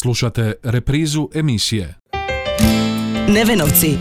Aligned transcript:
Slušate 0.00 0.52
reprizu 0.62 1.28
emisije 1.34 1.94
Nevenovci. 3.28 3.98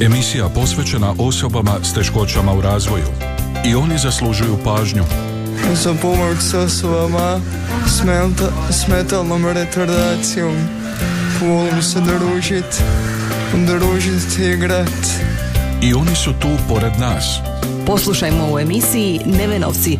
Emisija 0.00 0.48
posvećena 0.48 1.14
osobama 1.18 1.72
s 1.82 1.94
teškoćama 1.94 2.52
u 2.52 2.60
razvoju. 2.60 3.04
I 3.66 3.74
oni 3.74 3.98
zaslužuju 3.98 4.58
pažnju. 4.64 5.04
za 5.74 5.94
pomoć 6.02 6.38
s 6.38 6.54
osobama 6.54 7.40
s, 7.86 8.02
menta- 8.02 8.72
s 8.72 8.88
metalnom 8.88 9.46
retardacijom. 9.46 10.56
Volim 11.40 11.82
se 11.82 12.00
družit, 12.00 12.82
družit 13.66 14.38
i 14.38 14.42
igrat. 14.42 15.06
I 15.82 15.94
oni 15.94 16.16
su 16.16 16.32
tu 16.32 16.48
pored 16.68 16.92
nas. 16.98 17.38
Poslušajmo 17.86 18.52
u 18.52 18.58
emisiji 18.58 19.20
Nevenovci. 19.26 19.98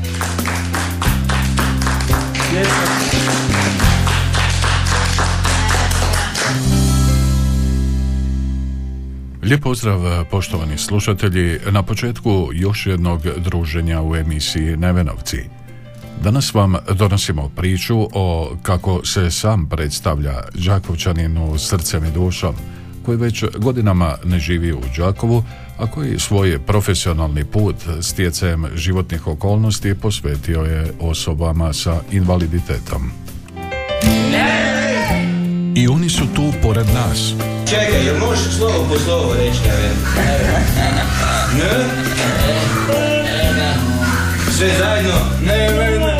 Lijep 9.52 9.62
pozdrav 9.62 10.24
poštovani 10.30 10.78
slušatelji 10.78 11.58
na 11.70 11.82
početku 11.82 12.48
još 12.52 12.86
jednog 12.86 13.22
druženja 13.36 14.02
u 14.02 14.16
emisiji 14.16 14.76
Nevenovci. 14.76 15.36
Danas 16.22 16.54
vam 16.54 16.74
donosimo 16.94 17.50
priču 17.56 18.08
o 18.12 18.56
kako 18.62 19.04
se 19.04 19.30
sam 19.30 19.66
predstavlja 19.68 20.34
Đakovčaninu 20.54 21.58
srcem 21.58 22.04
i 22.04 22.10
dušom, 22.10 22.54
koji 23.04 23.18
već 23.18 23.44
godinama 23.58 24.14
ne 24.24 24.38
živi 24.38 24.72
u 24.72 24.80
Đakovu, 24.96 25.44
a 25.78 25.86
koji 25.86 26.18
svoj 26.18 26.58
profesionalni 26.58 27.44
put 27.44 27.76
stjecajem 28.00 28.66
životnih 28.74 29.26
okolnosti 29.26 29.94
posvetio 29.94 30.60
je 30.60 30.92
osobama 31.00 31.72
sa 31.72 32.00
invaliditetom. 32.10 33.12
I 35.82 35.88
oni 35.88 36.08
su 36.08 36.24
tu 36.36 36.52
pored 36.62 36.86
nas. 36.86 37.34
Čekaj, 37.68 38.06
jel 38.06 38.18
možeš 38.18 38.56
slovo 38.56 38.86
po 38.88 38.98
slovo 38.98 39.34
reći, 39.34 39.58
ne 39.64 39.90
Ne? 41.58 41.84
Sve 44.50 44.68
zajedno? 44.78 45.14
Ne, 45.46 45.70
ne, 45.70 45.98
ne. 45.98 46.18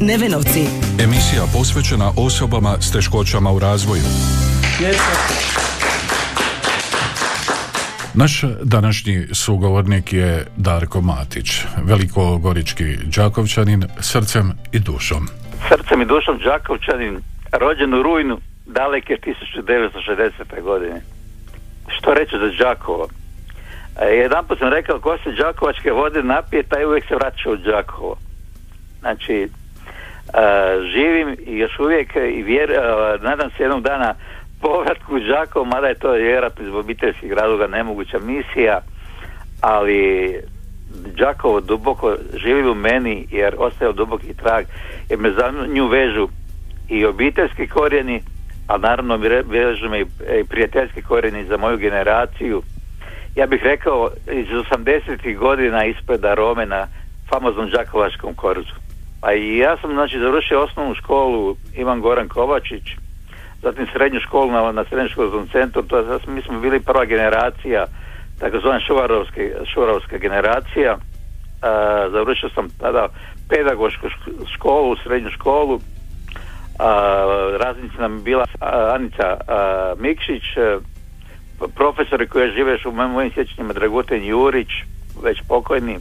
Nevenovci. 0.00 0.66
Emisija 1.00 1.42
posvećena 1.52 2.12
osobama 2.16 2.76
s 2.80 2.92
teškoćama 2.92 3.52
u 3.52 3.58
razvoju. 3.58 4.02
Naš 8.14 8.44
današnji 8.62 9.26
sugovornik 9.32 10.12
je 10.12 10.46
Darko 10.56 11.00
Matić, 11.00 11.60
velikogorički 11.82 12.96
Đakovčanin, 13.16 13.84
srcem 14.00 14.52
i 14.72 14.78
dušom. 14.78 15.28
srcem 15.68 16.02
i 16.02 16.06
dušom 16.06 16.38
Đakovčanin, 16.44 17.20
rođen 17.52 17.94
u 17.94 18.02
rujnu 18.02 18.38
daleke 18.66 19.16
1960. 19.16 20.62
godine. 20.62 21.00
Što 21.88 22.14
reći 22.14 22.36
za 22.38 22.64
Đakovo? 22.64 23.08
E, 24.00 24.06
jedan 24.06 24.46
put 24.46 24.58
sam 24.58 24.68
rekao, 24.68 25.00
ko 25.00 25.18
se 25.24 25.32
Đakovačke 25.32 25.92
vode 25.92 26.22
napije, 26.22 26.62
taj 26.62 26.84
uvijek 26.84 27.08
se 27.08 27.14
vraća 27.14 27.50
u 27.50 27.56
Đakovo. 27.56 28.16
Znači, 29.00 29.34
e, 29.42 29.48
živim 30.92 31.36
i 31.46 31.58
još 31.58 31.78
uvijek 31.78 32.16
i 32.16 32.42
vjer, 32.42 32.70
e, 32.70 32.78
nadam 33.20 33.50
se 33.50 33.62
jednog 33.62 33.82
dana 33.82 34.14
povratku 34.60 35.16
u 35.16 35.20
Đakovo, 35.20 35.64
mada 35.64 35.86
je 35.86 35.94
to 35.94 36.12
vjerojatno 36.12 36.66
iz 36.66 36.74
obiteljskih 36.74 37.32
razloga 37.32 37.66
nemoguća 37.66 38.18
misija, 38.18 38.80
ali 39.60 40.32
Đakovo 41.18 41.60
duboko 41.60 42.16
živi 42.34 42.68
u 42.68 42.74
meni 42.74 43.26
jer 43.30 43.54
ostaje 43.58 43.92
duboki 43.92 44.34
trag 44.34 44.64
jer 45.10 45.18
me 45.18 45.30
za 45.30 45.52
nju 45.68 45.86
vežu 45.86 46.28
i 46.88 47.04
obiteljski 47.04 47.66
korijeni 47.66 48.22
a 48.66 48.78
naravno 48.78 49.16
vežu 49.44 49.88
me 49.88 50.00
i 50.00 50.44
prijateljski 50.48 51.02
korijeni 51.02 51.44
za 51.44 51.56
moju 51.56 51.76
generaciju. 51.78 52.62
Ja 53.34 53.46
bih 53.46 53.62
rekao 53.62 54.10
iz 54.32 54.46
80. 54.46 55.36
godina 55.36 55.84
ispred 55.84 56.24
Rome 56.24 56.66
na 56.66 56.86
famoznom 57.28 57.70
Đakovačkom 57.70 58.34
korzu 58.34 58.74
a 59.20 59.34
i 59.34 59.56
ja 59.56 59.76
sam 59.76 59.92
znači 59.92 60.18
završio 60.18 60.62
osnovnu 60.62 60.94
školu 60.94 61.56
Ivan 61.74 62.00
Goran 62.00 62.28
Kovačić 62.28 62.82
zatim 63.62 63.86
srednju 63.92 64.20
školu 64.20 64.52
na, 64.52 64.72
na 64.72 64.84
srednjoškolskom 64.84 65.48
centru 65.52 65.82
to 65.82 65.98
je, 65.98 66.04
mi 66.26 66.42
smo 66.42 66.60
bili 66.60 66.80
prva 66.80 67.04
generacija 67.04 67.86
takozvana 68.38 68.80
šuvarovska 69.74 70.18
generacija. 70.18 70.96
A, 71.62 72.08
završio 72.10 72.48
sam 72.54 72.68
tada 72.80 73.08
pedagošku 73.48 74.06
šk- 74.06 74.54
školu, 74.54 74.96
srednju 74.96 75.30
školu 75.30 75.80
raznica 77.58 78.00
nam 78.00 78.22
bila 78.22 78.44
Anica 78.94 79.36
Mikšić 79.98 80.56
a, 80.56 80.78
profesori 81.74 82.28
koji 82.28 82.52
žive 82.52 82.72
još 82.72 82.86
u 82.86 82.92
mojim, 82.92 83.32
sjećanjima 83.34 83.72
Dragutin 83.72 84.24
Jurić 84.24 84.68
već 85.22 85.42
pokojni 85.48 85.98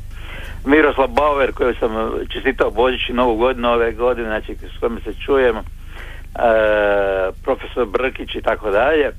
Miroslav 0.66 1.08
Bauer 1.08 1.52
koji 1.52 1.75
sam 1.75 2.12
čestitao 2.30 2.72
Božić 2.72 3.09
i 3.09 3.14
Novu 3.14 3.35
godinu 3.35 3.72
ove 3.72 3.91
godine 3.91 4.28
znači 4.28 4.56
s 4.75 4.80
kojim 4.80 5.00
se 5.03 5.14
čujem 5.25 5.56
e, 5.58 5.62
profesor 7.44 7.85
Brkić 7.85 8.35
i 8.35 8.41
tako 8.41 8.72
dalje 8.72 9.12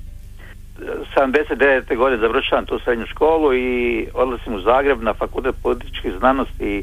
79. 1.17 1.97
godine 1.97 2.19
završavam 2.19 2.67
tu 2.67 2.79
srednju 2.79 3.07
školu 3.07 3.55
i 3.55 4.07
odlazim 4.15 4.55
u 4.55 4.61
Zagreb 4.61 5.03
na 5.03 5.15
fakultet 5.15 5.55
političkih 5.63 6.13
znanosti 6.19 6.83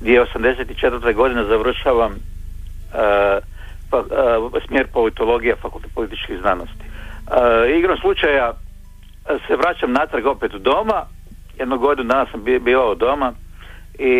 gdje 0.00 0.24
84. 0.34 1.14
godine 1.14 1.44
završavam 1.44 2.12
e, 2.12 2.18
fa, 3.94 4.58
e, 4.58 4.66
smjer 4.66 4.86
politologija 4.92 5.56
fakultet 5.56 5.94
političkih 5.94 6.38
znanosti. 6.40 6.84
E, 6.84 7.78
igrom 7.78 7.98
slučaja 7.98 8.52
e, 8.52 9.38
se 9.46 9.56
vraćam 9.56 9.92
natrag 9.92 10.26
opet 10.26 10.52
doma, 10.52 11.02
jednu 11.58 11.78
godinu 11.78 12.08
dana 12.08 12.26
sam 12.30 12.44
bi- 12.44 12.58
bivao 12.58 12.94
doma 12.94 13.32
i 13.98 14.14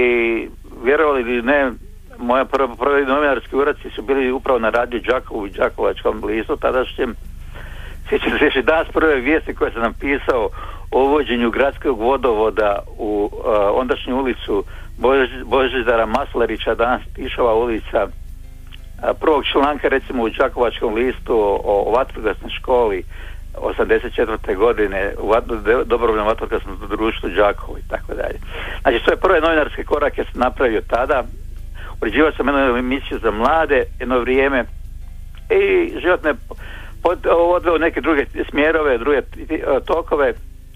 vjerovali 0.85 1.21
ili 1.21 1.43
ne, 1.43 1.71
moja 2.19 2.45
prva, 2.45 2.75
prvi 2.77 3.07
novinarski 3.07 3.57
uraci 3.57 3.91
su 3.91 4.03
bili 4.03 4.33
upravo 4.33 4.59
na 4.59 4.71
radiju 4.71 5.01
Đakovu 5.01 5.47
i 5.47 5.51
Đakovačkom 5.51 6.25
listu 6.25 6.57
tadašnjem 6.57 7.15
Sjećam 8.09 8.39
se 8.39 8.45
još 8.45 8.65
danas 8.65 8.89
prve 8.93 9.15
vijesti 9.15 9.55
koje 9.55 9.73
sam 9.73 9.83
napisao 9.83 10.49
o 10.91 11.05
uvođenju 11.05 11.51
gradskog 11.51 12.01
vodovoda 12.01 12.79
u 12.99 13.31
uh, 13.33 13.45
ondašnju 13.75 14.17
ulicu 14.17 14.65
Bož, 14.99 15.29
Božidara 15.45 16.07
Maslarića, 16.07 16.75
danas 16.75 17.03
Tišova 17.15 17.55
ulica. 17.55 18.07
Prvog 19.21 19.45
članka 19.53 19.89
recimo 19.89 20.23
u 20.23 20.29
Đakovačkom 20.29 20.95
listu 20.95 21.61
o, 21.65 21.93
vatrogasnoj 21.97 22.51
školi 22.51 23.03
84. 23.55 24.57
godine 24.57 25.15
u 25.19 25.33
dobrovoljnom 25.85 26.27
vatrogasnom 26.27 26.79
društvu 26.89 27.29
Đakovo 27.29 27.79
i 27.79 27.89
tako 27.89 28.15
dalje. 28.15 28.39
Znači 28.83 28.99
svoje 29.05 29.17
prve 29.17 29.41
novinarske 29.41 29.85
korake 29.85 30.25
sam 30.25 30.41
napravio 30.41 30.81
tada. 30.81 31.25
Uređivao 32.03 32.33
sam 32.33 32.49
jednu 32.49 32.77
emisiju 32.77 33.19
za 33.19 33.31
mlade 33.31 33.85
jedno 34.01 34.19
vrijeme 34.19 34.65
i 35.51 35.93
životne 36.01 36.35
pod, 37.03 37.27
odveo 37.27 37.79
neke 37.79 38.01
druge 38.01 38.27
smjerove, 38.51 38.99
druge 38.99 39.23
ti- 39.23 39.63
tokove, 39.87 40.33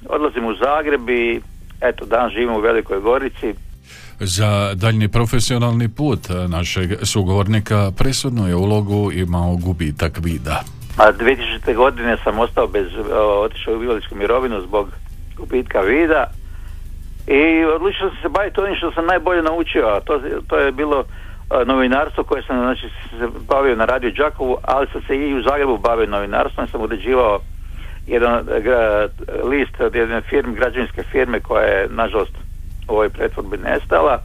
odlazim 0.09 0.45
u 0.45 0.55
Zagreb 0.55 1.11
i 1.11 1.41
eto, 1.81 2.05
danas 2.05 2.33
živim 2.33 2.51
u 2.51 2.61
Velikoj 2.61 3.01
Gorici. 3.01 3.55
Za 4.21 4.75
daljni 4.75 5.09
profesionalni 5.09 5.89
put 5.89 6.21
našeg 6.49 6.91
sugovornika 7.03 7.93
presudnu 7.99 8.49
je 8.49 8.57
ulogu 8.57 9.13
imao 9.13 9.57
gubitak 9.57 10.19
vida. 10.23 10.63
A 10.97 11.13
2000. 11.13 11.75
godine 11.75 12.17
sam 12.25 12.39
ostao 12.39 12.67
bez, 12.67 12.87
o, 13.13 13.41
otišao 13.41 13.75
u 13.75 13.83
invalidsku 13.83 14.15
mirovinu 14.15 14.61
zbog 14.61 14.89
gubitka 15.37 15.81
vida 15.81 16.31
i 17.27 17.65
odlučio 17.65 18.09
sam 18.09 18.19
se 18.23 18.29
baviti 18.29 18.61
onim 18.61 18.77
što 18.77 18.93
sam 18.93 19.07
najbolje 19.07 19.43
naučio, 19.43 19.87
a 19.87 20.01
to, 20.01 20.21
to 20.47 20.57
je 20.57 20.73
bilo 20.73 21.05
a, 21.51 21.65
novinarstvo 21.65 22.25
koje 22.25 22.43
sam 22.43 22.57
znači, 22.59 22.87
se 23.19 23.29
bavio 23.49 23.77
na 23.77 23.85
radiju 23.85 24.13
Đakovu, 24.13 24.57
ali 24.63 24.87
sam 24.93 25.03
se 25.07 25.17
i 25.17 25.35
u 25.35 25.43
Zagrebu 25.43 25.79
bavio 25.79 26.07
novinarstvom, 26.07 26.69
sam 26.69 26.81
uređivao 26.81 27.41
jedan 28.07 28.47
list 29.45 29.81
od 29.81 29.95
jedne 29.95 30.21
firme, 30.21 30.55
građevinske 30.55 31.03
firme 31.03 31.41
koja 31.41 31.63
je 31.63 31.89
nažalost 31.91 32.33
ovoj 32.89 33.11
pretvorbi 33.11 33.57
nestala 33.57 34.19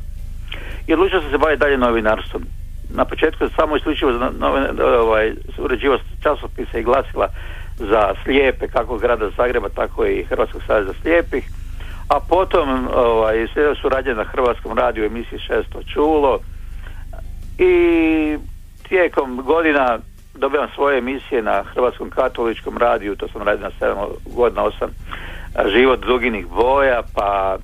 i 0.87 0.93
odlučio 0.93 1.21
sam 1.21 1.31
se 1.31 1.37
baviti 1.37 1.59
dalje 1.59 1.77
novinarstvom. 1.77 2.43
Na 2.89 3.05
početku 3.05 3.37
sam 3.37 3.49
samo 3.55 3.75
isključivo 3.77 4.11
za 4.13 4.31
novine, 4.39 4.83
ovaj, 4.83 5.33
uređivao 5.57 5.97
časopise 6.23 6.79
i 6.79 6.83
glasila 6.83 7.27
za 7.77 8.13
slijepe, 8.23 8.67
kako 8.67 8.97
grada 8.97 9.29
Zagreba, 9.37 9.69
tako 9.69 10.05
i 10.05 10.23
Hrvatskog 10.23 10.61
saveza 10.67 10.93
slijepih. 11.01 11.49
A 12.07 12.19
potom 12.29 12.87
ovaj, 12.95 13.47
suradnja 13.81 14.13
na 14.13 14.23
Hrvatskom 14.23 14.77
radiju 14.77 15.05
emisiji 15.05 15.39
Šesto 15.39 15.83
čulo 15.93 16.39
i 17.57 18.37
tijekom 18.87 19.41
godina 19.45 19.99
dobivam 20.35 20.67
svoje 20.75 20.97
emisije 20.97 21.41
na 21.41 21.63
Hrvatskom 21.63 22.09
katoličkom 22.09 22.77
radiju, 22.77 23.15
to 23.15 23.27
sam 23.27 23.41
radio 23.41 23.63
na 23.63 23.87
7 23.87 24.07
godina, 24.35 24.63
8 24.63 24.87
život 25.73 25.99
duginih 25.99 26.47
boja, 26.47 27.01
pa 27.15 27.57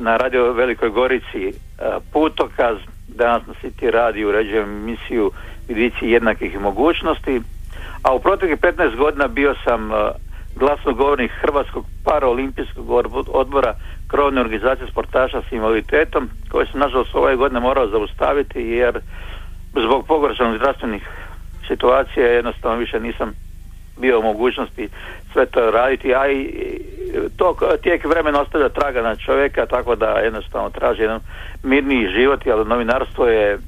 na 0.00 0.16
radio 0.16 0.52
Velikoj 0.52 0.90
Gorici 0.90 1.48
e, 1.48 1.52
Putokaz, 2.12 2.76
danas 3.08 3.46
na 3.46 3.54
City 3.62 3.90
radiju 3.90 4.28
uređujem 4.28 4.70
emisiju 4.70 5.30
vidici 5.68 6.08
jednakih 6.08 6.60
mogućnosti, 6.60 7.40
a 8.02 8.14
u 8.14 8.20
proteklih 8.20 8.58
15 8.60 8.96
godina 8.96 9.28
bio 9.28 9.54
sam 9.64 9.90
uh, 9.90 9.96
glasnogovornik 10.56 11.30
Hrvatskog 11.40 11.84
paraolimpijskog 12.04 12.90
odbora 13.28 13.74
krovne 14.06 14.40
organizacije 14.40 14.88
sportaša 14.90 15.42
s 15.48 15.52
invaliditetom 15.52 16.28
koje 16.50 16.66
sam 16.66 16.80
nažalost 16.80 17.14
ove 17.14 17.36
godine 17.36 17.60
morao 17.60 17.88
zaustaviti 17.88 18.60
jer 18.60 19.00
zbog 19.84 20.06
pogoršanih 20.06 20.58
zdravstvenih 20.58 21.08
situacija 21.68 22.26
jednostavno 22.26 22.78
više 22.78 23.00
nisam 23.00 23.32
bio 23.96 24.20
mogućnosti 24.20 24.88
sve 25.32 25.46
to 25.46 25.70
raditi, 25.70 26.14
a 26.14 26.30
i 26.30 26.50
to 27.36 27.56
tijek 27.82 28.04
vremena 28.04 28.40
ostavlja 28.40 28.68
traga 28.68 29.02
na 29.02 29.16
čovjeka, 29.16 29.66
tako 29.66 29.96
da 29.96 30.06
jednostavno 30.06 30.70
traži 30.70 31.02
jedan 31.02 31.20
mirniji 31.62 32.08
život, 32.08 32.46
ali 32.46 32.64
novinarstvo 32.64 33.26
je 33.26 33.58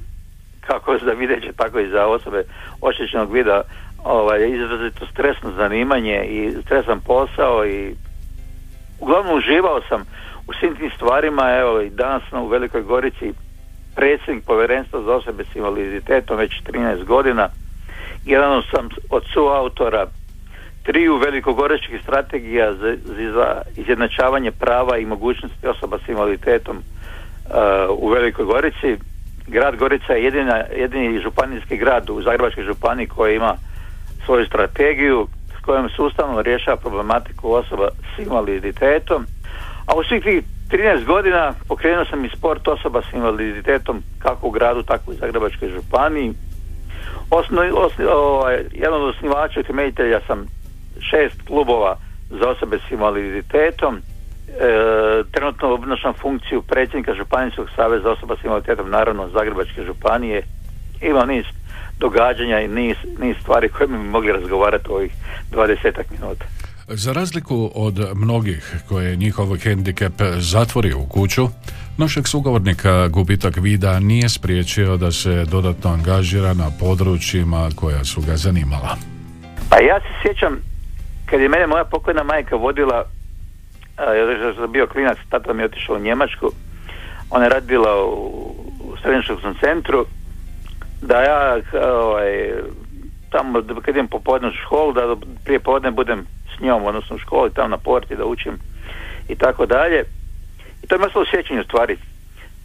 kako 0.61 0.97
za 1.05 1.11
videće, 1.11 1.51
tako 1.57 1.79
i 1.79 1.89
za 1.89 2.05
osobe 2.05 2.43
oštećenog 2.81 3.33
vida 3.33 3.61
ovaj, 4.03 4.49
izrazito 4.49 5.05
stresno 5.05 5.51
zanimanje 5.51 6.25
i 6.25 6.61
stresan 6.65 6.99
posao 6.99 7.65
i 7.65 7.95
uglavnom 8.99 9.37
uživao 9.37 9.81
sam 9.89 10.01
u 10.47 10.53
svim 10.53 10.75
tim 10.75 10.91
stvarima, 10.95 11.55
evo 11.59 11.81
i 11.81 11.89
danas 11.89 12.23
sam 12.29 12.41
u 12.43 12.47
Velikoj 12.47 12.81
Gorici 12.81 13.33
predsjednik 13.95 14.45
povjerenstva 14.45 15.01
za 15.01 15.15
osobe 15.15 15.43
s 15.43 15.55
invaliditetom 15.55 16.37
već 16.37 16.61
13 16.63 17.03
godina. 17.03 17.49
Jedan 18.25 18.61
sam 18.71 18.89
od 19.09 19.23
suautora 19.33 20.07
triju 20.87 21.17
velikogorečkih 21.17 21.99
strategija 22.03 22.73
za, 22.73 22.95
za 23.33 23.61
izjednačavanje 23.75 24.51
prava 24.51 24.97
i 24.97 25.05
mogućnosti 25.05 25.67
osoba 25.67 25.97
s 26.05 26.09
invaliditetom 26.09 26.77
uh, 26.77 26.83
u 27.97 28.09
Velikoj 28.09 28.45
Gorici. 28.45 28.97
Grad 29.47 29.75
Gorica 29.75 30.13
je 30.13 30.23
jedina, 30.23 30.63
jedini 30.77 31.19
županijski 31.19 31.77
grad 31.77 32.09
u 32.09 32.21
Zagrebačkoj 32.21 32.63
županiji 32.63 33.07
koji 33.07 33.35
ima 33.35 33.53
svoju 34.25 34.45
strategiju 34.45 35.27
s 35.57 35.65
kojom 35.65 35.89
sustavno 35.89 36.41
rješava 36.41 36.77
problematiku 36.77 37.51
osoba 37.51 37.89
s 38.15 38.19
invaliditetom. 38.19 39.25
A 39.85 39.95
u 39.95 40.03
svih 40.03 40.23
tih 40.23 40.43
13 40.71 41.05
godina 41.05 41.53
pokrenuo 41.67 42.05
sam 42.05 42.25
i 42.25 42.29
sport 42.37 42.67
osoba 42.67 43.01
s 43.01 43.13
invaliditetom 43.13 44.03
kako 44.19 44.47
u 44.47 44.51
gradu, 44.51 44.83
tako 44.83 45.11
i 45.11 45.15
u 45.15 45.17
Zagrebačkoj 45.17 45.69
županiji. 45.69 46.33
Osno, 47.29 47.61
ovaj, 48.09 48.63
jedan 48.71 49.01
od 49.01 49.09
osnivača 49.09 49.59
i 49.59 49.63
temeljitelja 49.63 50.19
sam 50.27 50.56
šest 51.01 51.41
klubova 51.47 51.97
za 52.29 52.49
osobe 52.49 52.79
s 52.87 52.91
invaliditetom. 52.91 53.95
E, 53.97 54.01
trenutno 55.31 55.73
obnašam 55.73 56.13
funkciju 56.13 56.61
predsjednika 56.61 57.13
Županijskog 57.13 57.67
saveza 57.75 58.11
osoba 58.11 58.35
s 58.41 58.43
invaliditetom, 58.43 58.89
naravno 58.89 59.29
Zagrebačke 59.29 59.83
županije. 59.83 60.41
Ima 61.01 61.25
niz 61.25 61.45
događanja 61.99 62.59
i 62.59 62.67
niz, 62.67 62.97
niz 63.19 63.35
stvari 63.41 63.69
koje 63.69 63.87
bi 63.87 63.97
mogli 63.97 64.31
razgovarati 64.31 64.89
u 64.89 64.93
ovih 64.93 65.11
20 65.51 66.03
minuta. 66.11 66.45
Za 66.87 67.13
razliku 67.13 67.71
od 67.75 67.99
mnogih 68.15 68.75
koje 68.89 69.15
njihov 69.15 69.57
hendikep 69.57 70.13
zatvori 70.37 70.93
u 70.93 71.05
kuću, 71.09 71.47
našeg 71.97 72.27
sugovornika 72.27 73.07
gubitak 73.07 73.57
vida 73.57 73.99
nije 73.99 74.29
spriječio 74.29 74.97
da 74.97 75.11
se 75.11 75.45
dodatno 75.45 75.89
angažira 75.89 76.53
na 76.53 76.71
područjima 76.79 77.69
koja 77.75 78.03
su 78.03 78.21
ga 78.21 78.37
zanimala. 78.37 78.97
Pa 79.69 79.79
ja 79.79 79.99
se 79.99 80.07
sjećam 80.21 80.61
kad 81.29 81.41
je 81.41 81.49
mene 81.49 81.67
moja 81.67 81.83
pokojna 81.83 82.23
majka 82.23 82.55
vodila 82.55 83.05
ja 83.97 84.53
sam 84.55 84.71
bio 84.71 84.87
klinac, 84.87 85.17
tata 85.29 85.53
mi 85.53 85.61
je 85.61 85.65
otišao 85.65 85.95
u 85.95 85.99
Njemačku 85.99 86.51
ona 87.29 87.43
je 87.43 87.49
radila 87.49 88.03
u, 88.03 88.55
u 88.79 88.97
srednjoškolskom 89.01 89.55
centru 89.59 90.05
da 91.01 91.21
ja 91.21 91.57
ovaj, 91.73 92.51
tamo 93.29 93.61
kad 93.85 93.95
idem 93.95 94.07
popodne 94.07 94.47
u 94.47 94.51
školu 94.65 94.93
da 94.93 95.15
prije 95.45 95.59
podne 95.59 95.91
budem 95.91 96.25
s 96.55 96.61
njom 96.61 96.85
odnosno 96.85 97.15
u 97.15 97.19
školi 97.19 97.53
tamo 97.53 97.67
na 97.67 97.77
porti 97.77 98.15
da 98.15 98.25
učim 98.25 98.53
i 99.29 99.35
tako 99.35 99.65
dalje. 99.65 100.03
I 100.83 100.87
to 100.87 100.95
je 100.95 100.99
meslo 100.99 101.21
u 101.21 101.25
sjećanju 101.25 101.63
stvari. 101.63 101.97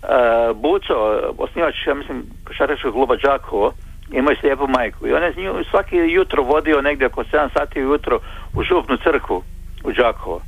Uh, 0.03 0.57
Buco, 0.57 0.95
osnivač 1.39 1.75
ja 1.87 1.95
mislim 1.95 2.23
košarkaškog 2.45 2.93
kluba 2.93 3.17
Đakovo 3.17 3.73
imaju 4.11 4.37
slijepu 4.41 4.67
majku 4.67 5.07
i 5.07 5.13
on 5.13 5.23
je 5.23 5.35
nju 5.37 5.65
svaki 5.71 5.97
jutro 5.97 6.43
vodio 6.43 6.83
negdje 6.83 7.07
oko 7.07 7.25
7 7.25 7.49
sati 7.53 7.85
ujutro 7.85 8.21
u 8.55 8.63
župnu 8.63 8.97
crkvu 8.97 9.43
u 9.85 9.93
Đakovo. 9.93 10.43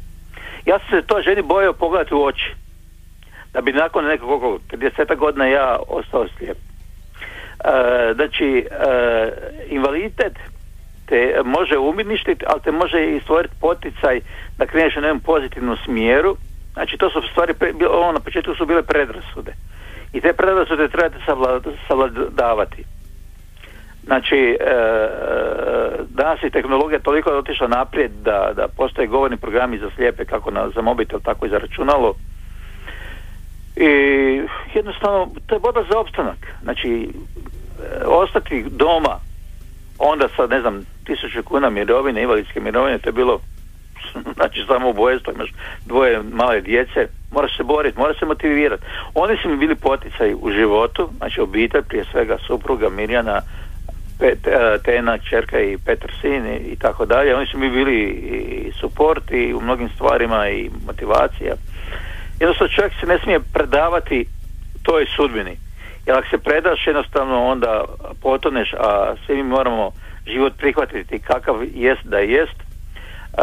Ja 0.66 0.78
sam 0.78 0.88
se 0.90 1.06
to 1.06 1.22
ženi 1.22 1.42
bojao 1.42 1.72
pogledati 1.72 2.14
u 2.14 2.24
oči. 2.24 2.54
Da 3.52 3.60
bi 3.60 3.72
nakon 3.72 4.04
nekog 4.04 4.60
30 4.72 5.16
godina 5.16 5.46
ja 5.46 5.76
ostao 5.88 6.26
slijep. 6.38 6.56
E, 6.56 8.14
znači, 8.14 8.66
e, 8.70 9.30
invaliditet 9.68 10.32
te 11.06 11.40
može 11.44 11.78
umjetništiti, 11.78 12.44
ali 12.48 12.60
te 12.60 12.72
može 12.72 13.06
i 13.06 13.20
stvoriti 13.20 13.54
poticaj 13.60 14.20
da 14.58 14.66
kreneš 14.66 14.96
u 14.96 15.00
nekom 15.00 15.20
pozitivnom 15.20 15.76
smjeru. 15.84 16.36
Znači, 16.72 16.96
to 16.96 17.10
su 17.10 17.22
stvari, 17.30 17.54
ovo 17.90 18.12
na 18.12 18.20
početku 18.20 18.54
su 18.54 18.66
bile 18.66 18.82
predrasude. 18.82 19.52
I 20.12 20.20
te 20.20 20.32
predrasude 20.32 20.88
trebate 20.88 21.16
savladavati. 21.88 22.84
Znači, 24.06 24.36
e, 24.36 24.64
e, 24.64 24.74
danas 26.08 26.42
je 26.42 26.50
tehnologija 26.50 26.98
toliko 27.00 27.30
otišla 27.30 27.68
naprijed 27.68 28.10
da, 28.24 28.52
da 28.56 28.68
postoje 28.76 29.06
govorni 29.06 29.36
programi 29.36 29.78
za 29.78 29.90
slijepe 29.96 30.24
kako 30.24 30.50
na, 30.50 30.68
za 30.74 30.82
mobitel, 30.82 31.20
tako 31.20 31.46
i 31.46 31.48
za 31.48 31.58
računalo. 31.58 32.14
I 33.76 33.88
jednostavno, 34.74 35.30
to 35.46 35.54
je 35.54 35.60
borba 35.60 35.84
za 35.90 35.98
opstanak. 35.98 36.38
Znači, 36.62 36.90
e, 37.02 38.04
ostati 38.06 38.64
doma, 38.70 39.18
onda 39.98 40.28
sa, 40.36 40.46
ne 40.46 40.60
znam, 40.60 40.84
tisuću 41.04 41.42
kuna 41.42 41.70
mirovine, 41.70 42.22
invalidske 42.22 42.60
mirovine, 42.60 42.98
to 42.98 43.08
je 43.08 43.12
bilo 43.12 43.40
znači 44.36 44.64
samo 44.66 44.90
ubojstvo, 44.90 45.32
imaš 45.32 45.52
dvoje 45.86 46.22
male 46.32 46.60
djece, 46.60 47.08
moraš 47.32 47.56
se 47.56 47.62
boriti, 47.62 47.98
moraš 47.98 48.18
se 48.18 48.26
motivirati. 48.26 48.82
Oni 49.14 49.36
su 49.42 49.48
mi 49.48 49.56
bili 49.56 49.74
poticaj 49.74 50.34
u 50.34 50.50
životu, 50.50 51.08
znači 51.16 51.40
obitelj, 51.40 51.82
prije 51.82 52.04
svega 52.12 52.38
supruga 52.46 52.88
Mirjana, 52.88 53.40
Pet, 54.24 54.46
e, 54.46 54.78
Tena, 54.84 55.18
Čerka 55.18 55.60
i 55.60 55.76
Petar 55.78 56.10
Sin 56.20 56.46
i, 56.46 56.76
tako 56.76 57.06
dalje. 57.06 57.36
Oni 57.36 57.46
su 57.46 57.58
mi 57.58 57.70
bili 57.70 57.96
i 58.02 58.72
suport 58.80 59.30
i 59.30 59.54
u 59.54 59.60
mnogim 59.60 59.88
stvarima 59.88 60.48
i 60.48 60.70
motivacija. 60.86 61.54
Jednostavno 62.40 62.72
čovjek 62.74 62.92
se 63.00 63.06
ne 63.06 63.18
smije 63.18 63.40
predavati 63.52 64.26
toj 64.82 65.06
sudbini. 65.16 65.56
Jer 66.06 66.16
ako 66.16 66.28
se 66.28 66.38
predaš 66.38 66.86
jednostavno 66.86 67.44
onda 67.44 67.84
potoneš, 68.22 68.72
a 68.72 69.14
svi 69.26 69.36
mi 69.36 69.42
moramo 69.42 69.90
život 70.26 70.52
prihvatiti 70.58 71.18
kakav 71.18 71.56
jest 71.74 72.04
da 72.04 72.18
jest. 72.18 72.56
Uh, 72.56 73.42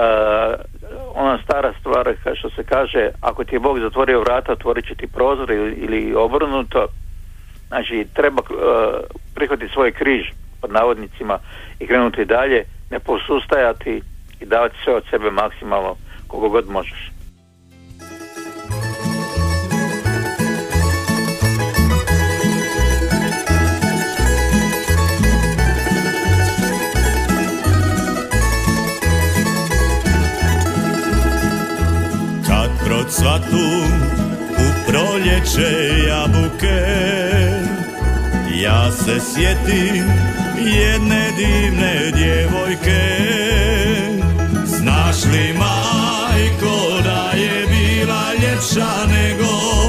ona 1.16 1.38
stara 1.44 1.74
stvar 1.80 2.16
što 2.36 2.50
se 2.50 2.64
kaže 2.64 3.10
ako 3.22 3.44
ti 3.44 3.56
je 3.56 3.60
Bog 3.60 3.80
zatvorio 3.80 4.22
vrata 4.22 4.52
otvorit 4.52 4.88
će 4.88 4.96
ti 4.96 5.08
prozor 5.08 5.52
ili, 5.52 5.72
ili 5.72 6.16
obrnuto 6.16 6.88
znači 7.68 8.08
treba 8.14 8.42
uh, 8.42 8.48
prihvatiti 9.36 9.74
svoj 9.74 9.92
križ 9.92 10.41
pod 10.62 10.72
navodnicima 10.72 11.40
i 11.80 11.88
krenuti 11.88 12.26
dalje, 12.26 12.64
ne 12.92 13.00
posustajati 13.00 14.02
i 14.40 14.46
davati 14.46 14.76
sve 14.84 14.96
od 14.96 15.04
sebe 15.10 15.32
maksimalno 15.32 15.96
kogo 16.28 16.50
god 16.50 16.70
možeš. 16.70 17.12
Kad 32.48 32.86
procvatu 32.86 33.68
u 34.50 34.92
proljeće 34.92 35.72
jabuke 36.08 37.61
Ja 38.56 38.92
se 38.92 39.20
sjetim 39.20 40.06
jedne 40.58 41.32
divne 41.38 42.12
djevojke. 42.16 43.02
Znaš 44.66 45.26
li 45.26 45.54
majko 45.54 47.02
da 47.04 47.32
je 47.38 47.68
bila 47.68 48.34
ljepša 48.34 49.06
nego 49.08 49.81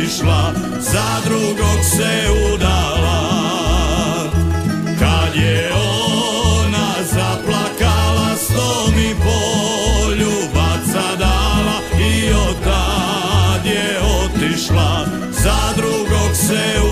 otišla 0.00 0.52
za 0.78 1.20
drugog 1.24 1.84
se 1.84 2.26
udala. 2.54 3.20
Kad 4.98 5.34
je 5.34 5.70
ona 5.72 6.94
zaplakala 7.02 8.36
sto 8.36 8.92
mi 8.96 9.14
poljubaca 9.14 11.16
dala. 11.18 11.80
I 11.98 12.32
od 12.32 12.56
tad 12.64 13.66
je 13.66 14.00
otišla 14.24 15.06
za 15.30 15.72
drugog 15.76 16.34
se 16.34 16.80
udala 16.80 16.89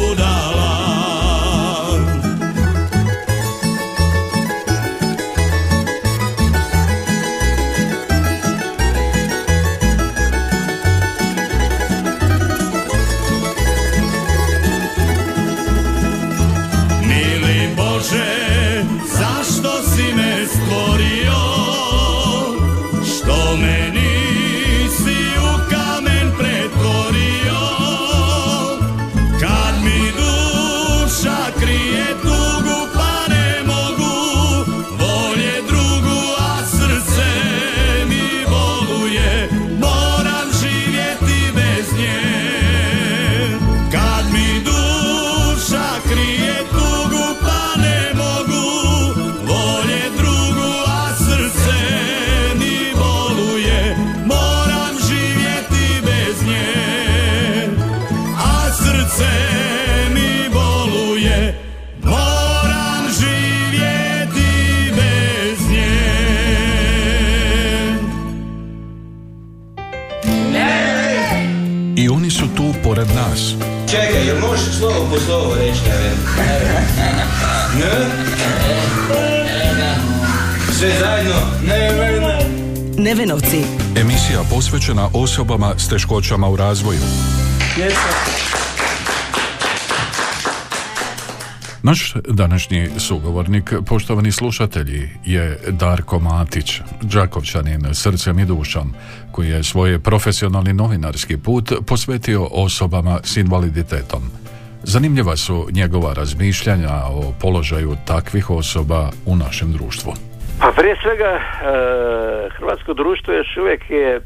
slovo 74.78 75.06
po 75.10 75.20
slovo 75.20 75.54
reći? 75.54 75.80
Ne? 77.78 77.90
Sve 80.72 80.90
zajedno? 81.00 81.40
Neven. 81.66 82.22
Nevenovci. 82.98 83.64
Emisija 83.96 84.42
posvećena 84.50 85.08
osobama 85.12 85.74
s 85.78 85.88
teškoćama 85.88 86.48
u 86.48 86.56
razvoju. 86.56 87.00
Naš 91.82 92.14
današnji 92.28 92.88
sugovornik, 92.98 93.72
poštovani 93.86 94.32
slušatelji, 94.32 95.10
je 95.24 95.60
Darko 95.68 96.18
Matić, 96.18 96.80
Đakovčanin 97.02 97.94
srcem 97.94 98.38
i 98.38 98.44
dušom, 98.44 98.94
koji 99.32 99.48
je 99.48 99.64
svoj 99.64 99.98
profesionalni 99.98 100.72
novinarski 100.72 101.36
put 101.36 101.72
posvetio 101.86 102.44
osobama 102.44 103.20
s 103.24 103.36
invaliditetom. 103.36 104.30
Zanimljiva 104.90 105.36
su 105.36 105.66
njegova 105.70 106.12
razmišljanja 106.12 106.94
o 107.10 107.32
položaju 107.40 107.96
takvih 108.06 108.50
osoba 108.50 109.10
u 109.26 109.36
našem 109.36 109.72
društvu. 109.72 110.12
Pa 110.60 110.72
prije 110.76 110.96
svega 111.02 111.24
e, 111.24 111.40
hrvatsko 112.50 112.94
društvo 112.94 113.34
još 113.34 113.56
uvijek 113.56 113.90
je 113.90 114.16
e, 114.16 114.20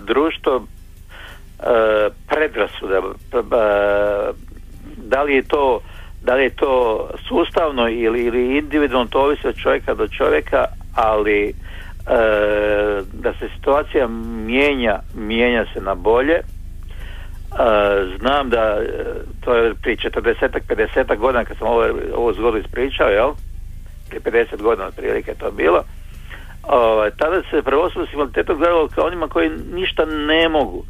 društvo 0.00 0.54
e, 0.56 1.64
predrasuda. 2.28 3.00
Da 4.96 5.22
li 5.22 5.34
je 5.34 5.42
to 5.42 5.80
da 6.22 6.34
li 6.34 6.42
je 6.42 6.50
to 6.50 7.08
sustavno 7.28 7.88
ili, 7.88 8.24
ili 8.24 8.58
individualno, 8.58 9.08
to 9.10 9.20
ovisi 9.20 9.48
od 9.48 9.56
čovjeka 9.56 9.94
do 9.94 10.08
čovjeka, 10.08 10.64
ali 10.94 11.48
e, 11.48 11.52
da 13.12 13.32
se 13.32 13.48
situacija 13.56 14.08
mijenja, 14.46 15.00
mijenja 15.14 15.64
se 15.74 15.80
na 15.80 15.94
bolje. 15.94 16.40
Znam 18.18 18.50
da 18.50 18.58
e, 18.58 18.86
to 19.40 19.54
je 19.54 19.74
prije 19.74 19.96
40 19.96 20.60
50 20.68 21.16
godina 21.16 21.44
kad 21.44 21.56
sam 21.56 21.66
ovo, 21.66 21.86
ovo 22.14 22.32
zgodu 22.32 22.58
ispričao, 22.58 23.08
jel? 23.08 23.30
Prije 24.08 24.20
50 24.20 24.62
godina 24.62 24.86
otprilike 24.86 25.34
to 25.34 25.50
bilo. 25.50 25.84
Ovaj, 26.62 27.10
tada 27.10 27.42
se 27.50 27.62
prvo 27.62 27.90
s 27.90 28.12
invaliditetom 28.12 28.58
gledalo 28.58 28.88
kao 28.88 29.06
onima 29.06 29.28
koji 29.28 29.50
ništa 29.74 30.04
ne 30.04 30.48
mogu. 30.48 30.84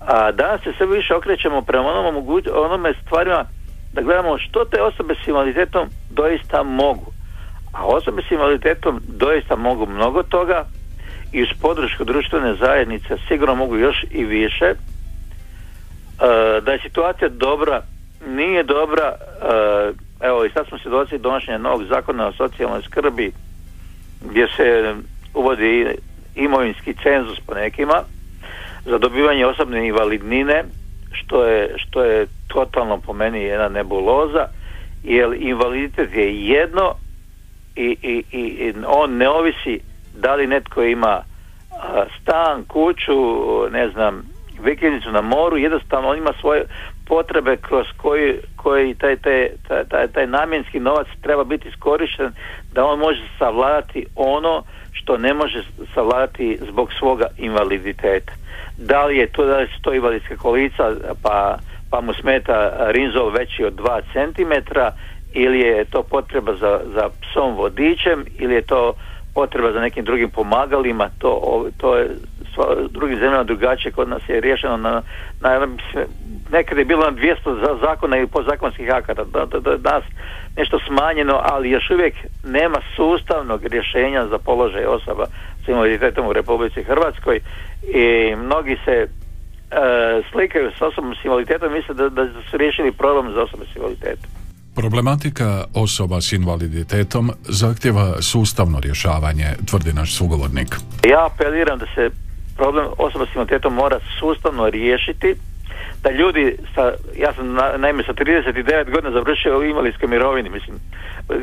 A 0.00 0.32
danas 0.32 0.62
se 0.62 0.72
sve 0.76 0.86
više 0.86 1.14
okrećemo 1.14 1.62
prema 1.62 1.88
onom 1.88 2.14
moguć, 2.14 2.44
onome 2.54 2.94
stvarima 3.06 3.44
da 3.92 4.02
gledamo 4.02 4.38
što 4.38 4.64
te 4.64 4.82
osobe 4.82 5.14
s 5.24 5.28
invaliditetom 5.28 5.88
doista 6.10 6.62
mogu. 6.62 7.12
A 7.72 7.86
osobe 7.86 8.22
s 8.28 8.30
invaliditetom 8.30 9.00
doista 9.08 9.56
mogu 9.56 9.86
mnogo 9.86 10.22
toga 10.22 10.64
i 11.32 11.42
uz 11.42 11.48
podršku 11.62 12.04
društvene 12.04 12.54
zajednice 12.54 13.16
sigurno 13.28 13.54
mogu 13.54 13.76
još 13.76 14.04
i 14.10 14.24
više. 14.24 14.74
E, 16.20 16.60
da 16.60 16.72
je 16.72 16.78
situacija 16.78 17.28
dobra, 17.28 17.82
nije 18.26 18.62
dobra, 18.62 19.12
e, 19.42 19.92
evo 20.20 20.44
i 20.44 20.50
sad 20.50 20.66
smo 20.66 20.78
svjedoci 20.78 21.18
donošenja 21.18 21.58
novog 21.58 21.84
zakona 21.84 22.26
o 22.26 22.32
socijalnoj 22.32 22.82
skrbi 22.82 23.32
gdje 24.20 24.48
se 24.56 24.94
uvodi 25.34 25.96
imovinski 26.34 26.94
cenzus 27.02 27.40
po 27.40 27.54
nekima 27.54 28.02
za 28.84 28.98
dobivanje 28.98 29.46
osobne 29.46 29.86
invalidnine 29.86 30.64
što 31.12 31.44
je, 31.44 31.74
što 31.76 32.04
je 32.04 32.26
totalno 32.48 32.98
po 32.98 33.12
meni 33.12 33.42
jedna 33.42 33.68
nebuloza 33.68 34.46
jer 35.04 35.32
invaliditet 35.38 36.14
je 36.14 36.46
jedno 36.46 36.94
i, 37.76 37.96
i, 38.02 38.24
i, 38.32 38.74
on 38.86 39.16
ne 39.16 39.28
ovisi 39.28 39.80
da 40.14 40.34
li 40.34 40.46
netko 40.46 40.82
ima 40.82 41.22
stan, 42.20 42.64
kuću, 42.68 43.12
ne 43.70 43.88
znam, 43.88 44.22
vikendicu 44.64 45.10
na 45.10 45.20
moru, 45.20 45.56
jednostavno 45.56 46.08
on 46.08 46.18
ima 46.18 46.32
svoje 46.40 46.64
potrebe 47.06 47.56
kroz 47.56 47.86
koji, 47.96 48.34
koji 48.56 48.94
taj, 48.94 49.16
taj, 49.16 49.48
taj, 49.88 50.08
taj, 50.08 50.26
namjenski 50.26 50.80
novac 50.80 51.06
treba 51.22 51.44
biti 51.44 51.68
iskorišten 51.68 52.32
da 52.72 52.84
on 52.84 52.98
može 52.98 53.22
savladati 53.38 54.06
ono 54.16 54.62
što 54.92 55.18
ne 55.18 55.34
može 55.34 55.62
savladati 55.94 56.58
zbog 56.70 56.92
svoga 56.98 57.26
invaliditeta. 57.38 58.32
Da 58.78 59.04
li 59.04 59.16
je 59.16 59.26
to 59.26 59.44
da 59.44 59.58
li 59.58 59.66
su 59.66 59.82
to 59.82 59.94
invalidska 59.94 60.36
kolica 60.36 60.92
pa, 61.22 61.58
pa 61.90 62.00
mu 62.00 62.12
smeta 62.14 62.86
rinzol 62.90 63.30
veći 63.30 63.64
od 63.64 63.74
2 63.74 64.00
cm 64.12 64.78
ili 65.32 65.60
je 65.60 65.84
to 65.84 66.02
potreba 66.02 66.54
za, 66.54 66.80
za 66.94 67.08
psom 67.20 67.54
vodičem 67.54 68.24
ili 68.38 68.54
je 68.54 68.62
to 68.62 68.94
potreba 69.34 69.72
za 69.72 69.80
nekim 69.80 70.04
drugim 70.04 70.30
pomagalima, 70.30 71.10
to, 71.18 71.66
to 71.76 71.96
je 71.96 72.10
sva- 72.54 72.88
drugim 72.90 73.18
zemljama 73.18 73.44
drugačije, 73.44 73.92
kod 73.92 74.08
nas 74.08 74.22
je 74.28 74.40
riješeno 74.40 74.76
na, 74.76 75.02
na 75.40 75.68
nekad 76.52 76.78
je 76.78 76.84
bilo 76.84 77.10
na 77.10 77.16
200 77.16 77.60
za- 77.60 77.78
zakona 77.80 78.18
i 78.18 78.26
podzakonskih 78.26 78.88
akata, 78.94 79.24
da, 79.24 79.46
da, 79.46 79.60
da 79.60 79.76
danas 79.76 80.04
nešto 80.56 80.78
smanjeno, 80.86 81.40
ali 81.42 81.70
još 81.70 81.90
uvijek 81.90 82.14
nema 82.44 82.78
sustavnog 82.96 83.64
rješenja 83.66 84.26
za 84.26 84.38
položaj 84.38 84.84
osoba 84.84 85.26
s 85.64 85.68
invaliditetom 85.68 86.26
u 86.26 86.32
Republici 86.32 86.82
Hrvatskoj 86.82 87.40
i 87.82 88.06
mnogi 88.36 88.76
se 88.84 88.92
e, 88.92 89.06
slikaju 90.32 90.70
s 90.78 90.82
osobom 90.82 91.14
s 91.14 91.24
invaliditetom 91.24 91.72
misle 91.72 91.94
da, 91.94 92.08
da 92.08 92.28
su 92.50 92.56
riješili 92.56 92.92
problem 92.92 93.32
za 93.34 93.42
osobe 93.42 93.64
s 93.72 93.76
invaliditetom. 93.76 94.30
Problematika 94.74 95.64
osoba 95.74 96.20
s 96.20 96.32
invaliditetom 96.32 97.30
zahtjeva 97.42 98.22
sustavno 98.22 98.80
rješavanje, 98.80 99.44
tvrdi 99.66 99.92
naš 99.92 100.16
sugovornik. 100.16 100.76
Ja 101.08 101.26
apeliram 101.26 101.78
da 101.78 101.86
se 101.94 102.10
problem 102.60 102.86
osoba 102.98 103.24
s 103.26 103.34
invaliditetom 103.34 103.74
mora 103.74 103.98
sustavno 104.18 104.70
riješiti, 104.70 105.34
da 106.02 106.10
ljudi 106.10 106.56
sa, 106.74 106.92
ja 107.16 107.32
sam 107.32 107.54
na, 107.54 107.66
naime 107.76 108.02
sa 108.02 108.12
39 108.12 108.90
godina 108.90 109.10
završio 109.10 109.58
u 109.58 109.64
invalidskoj 109.64 110.08
mirovini, 110.08 110.48
mislim, 110.50 110.76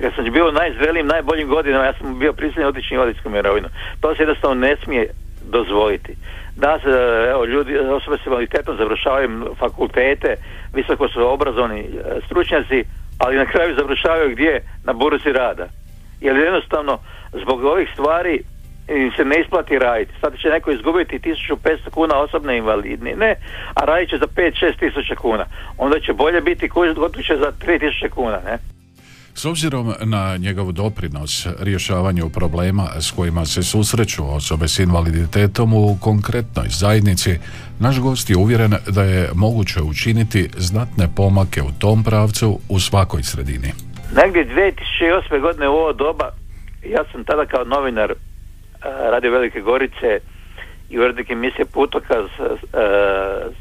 kad 0.02 0.14
sam 0.16 0.34
bio 0.38 0.52
najzrelijim, 0.52 1.08
najboljim 1.08 1.48
godinama, 1.48 1.86
ja 1.86 1.94
sam 1.94 2.20
bio 2.20 2.34
prisiljen 2.34 2.68
otići 2.68 2.94
u 2.94 2.96
invalidsku 2.96 3.30
mirovinu. 3.30 3.68
To 4.02 4.16
se 4.16 4.22
jednostavno 4.24 4.56
ne 4.68 4.76
smije 4.84 5.04
dozvoliti. 5.56 6.14
Da 6.56 6.80
se, 6.80 6.90
evo, 7.32 7.46
ljudi, 7.46 7.78
osobe 7.78 8.18
s 8.18 8.26
invaliditetom 8.26 8.78
završavaju 8.78 9.56
fakultete, 9.60 10.36
visoko 10.74 11.08
su 11.08 11.28
obrazovani 11.28 11.80
e, 11.80 11.88
stručnjaci, 12.26 12.84
ali 13.18 13.38
na 13.38 13.46
kraju 13.46 13.76
završavaju 13.76 14.30
gdje? 14.32 14.62
Na 14.84 14.94
burzi 14.94 15.32
rada. 15.32 15.68
Jer 16.22 16.36
jednostavno, 16.36 17.00
zbog 17.34 17.64
ovih 17.64 17.90
stvari 17.94 18.44
se 19.17 19.25
ne 19.25 19.41
isplati 19.41 19.79
raditi. 19.79 20.13
Sad 20.22 20.34
će 20.41 20.48
neko 20.48 20.72
izgubiti 20.72 21.20
1500 21.20 21.89
kuna 21.91 22.15
osobne 22.15 22.58
invalidnine, 22.58 23.36
a 23.74 23.86
radit 23.86 24.10
će 24.10 24.17
za 24.17 24.27
5-6 24.27 24.79
tisuća 24.79 25.15
kuna. 25.15 25.46
Onda 25.77 26.00
će 26.00 26.13
bolje 26.13 26.41
biti 26.41 26.70
koji 26.70 26.96
će 27.24 27.38
za 27.38 27.51
3000 27.65 28.10
kuna, 28.10 28.39
ne? 28.46 28.58
S 29.38 29.46
obzirom 29.46 29.94
na 30.06 30.38
njegov 30.38 30.72
doprinos 30.72 31.48
rješavanju 31.60 32.29
problema 32.29 32.88
s 33.00 33.12
kojima 33.12 33.46
se 33.46 33.63
susreću 33.63 34.36
osobe 34.36 34.67
s 34.67 34.79
invaliditetom 34.79 35.74
u 35.74 35.98
konkretnoj 36.01 36.65
zajednici, 36.70 37.39
naš 37.79 38.00
gost 38.00 38.29
je 38.29 38.38
uvjeren 38.38 38.74
da 38.88 39.03
je 39.03 39.29
moguće 39.36 39.82
učiniti 39.82 40.50
znatne 40.58 41.08
pomake 41.15 41.62
u 41.62 41.72
tom 41.79 42.03
pravcu 42.03 42.60
u 42.70 42.79
svakoj 42.79 43.24
sredini. 43.24 43.74
Negdje 44.15 44.48
2008. 45.29 45.41
godine 45.41 45.70
u 45.70 45.74
ovo 45.74 45.94
doba, 45.94 46.32
ja 46.86 47.03
sam 47.12 47.24
tada 47.24 47.46
kao 47.46 47.63
novinar 47.63 48.13
Radio 48.88 49.32
Velike 49.32 49.62
Gorice 49.62 50.20
i 50.89 51.00
urednik 51.00 51.29
emisije 51.29 51.65
Putokaz 51.65 52.25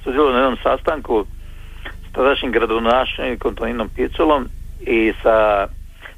sudjelovao 0.05 0.33
na 0.33 0.39
jednom 0.39 0.57
sastanku 0.63 1.25
s 2.11 2.13
tadašnjim 2.13 2.53
gradonačelnikom 2.53 3.55
Toninom 3.55 3.89
Piculom 3.97 4.49
i 4.81 5.13
sa 5.23 5.67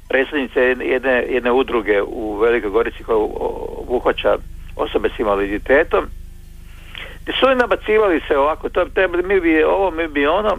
predsjednice 0.09 0.59
jedne, 0.61 1.25
jedne 1.29 1.51
udruge 1.51 2.01
u 2.01 2.37
Velikoj 2.37 2.69
Gorici 2.69 3.03
koja 3.03 3.17
obuhvaća 3.77 4.37
osobe 4.75 5.09
s 5.15 5.19
invaliditetom 5.19 6.05
gdje 7.21 7.33
su 7.39 7.45
oni 7.45 7.55
nabacivali 7.55 8.21
se 8.27 8.37
ovako 8.37 8.69
to, 8.69 8.85
to, 8.85 9.07
mi 9.07 9.39
bi 9.39 9.63
ovo, 9.63 9.91
mi 9.91 10.07
bi 10.07 10.27
ono. 10.27 10.57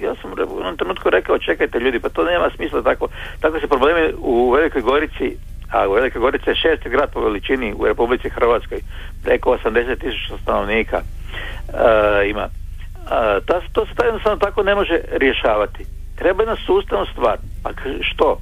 Ja 0.00 0.14
sam 0.14 0.32
u 0.32 0.40
jednom 0.40 0.76
trenutku 0.76 1.10
rekao 1.10 1.38
čekajte 1.38 1.78
ljudi, 1.80 2.00
pa 2.00 2.08
to 2.08 2.24
nema 2.24 2.50
smisla 2.56 2.82
tako, 2.82 3.08
tako 3.40 3.60
se 3.60 3.66
problemi 3.68 4.12
u 4.18 4.50
Velikoj 4.50 4.82
Gorici 4.82 5.36
a 5.70 5.88
u 5.88 5.92
Velikoj 5.92 6.20
Gorici 6.20 6.50
je 6.50 6.56
šesti 6.56 6.88
grad 6.88 7.10
po 7.12 7.20
veličini 7.20 7.74
u 7.78 7.86
Republici 7.86 8.28
Hrvatskoj. 8.28 8.80
Preko 9.24 9.58
80 9.64 10.00
tisuća 10.00 10.42
stanovnika 10.42 11.00
uh, 11.00 12.30
ima. 12.30 12.44
Uh, 12.44 13.44
to, 13.46 13.60
to 13.72 13.86
se 13.86 13.92
jednostavno 14.04 14.38
tako 14.38 14.62
ne 14.62 14.74
može 14.74 15.00
rješavati. 15.10 15.84
Treba 16.16 16.42
jedna 16.42 16.56
sustavna 16.66 17.06
stvar. 17.12 17.38
A 17.64 17.68
što? 18.00 18.40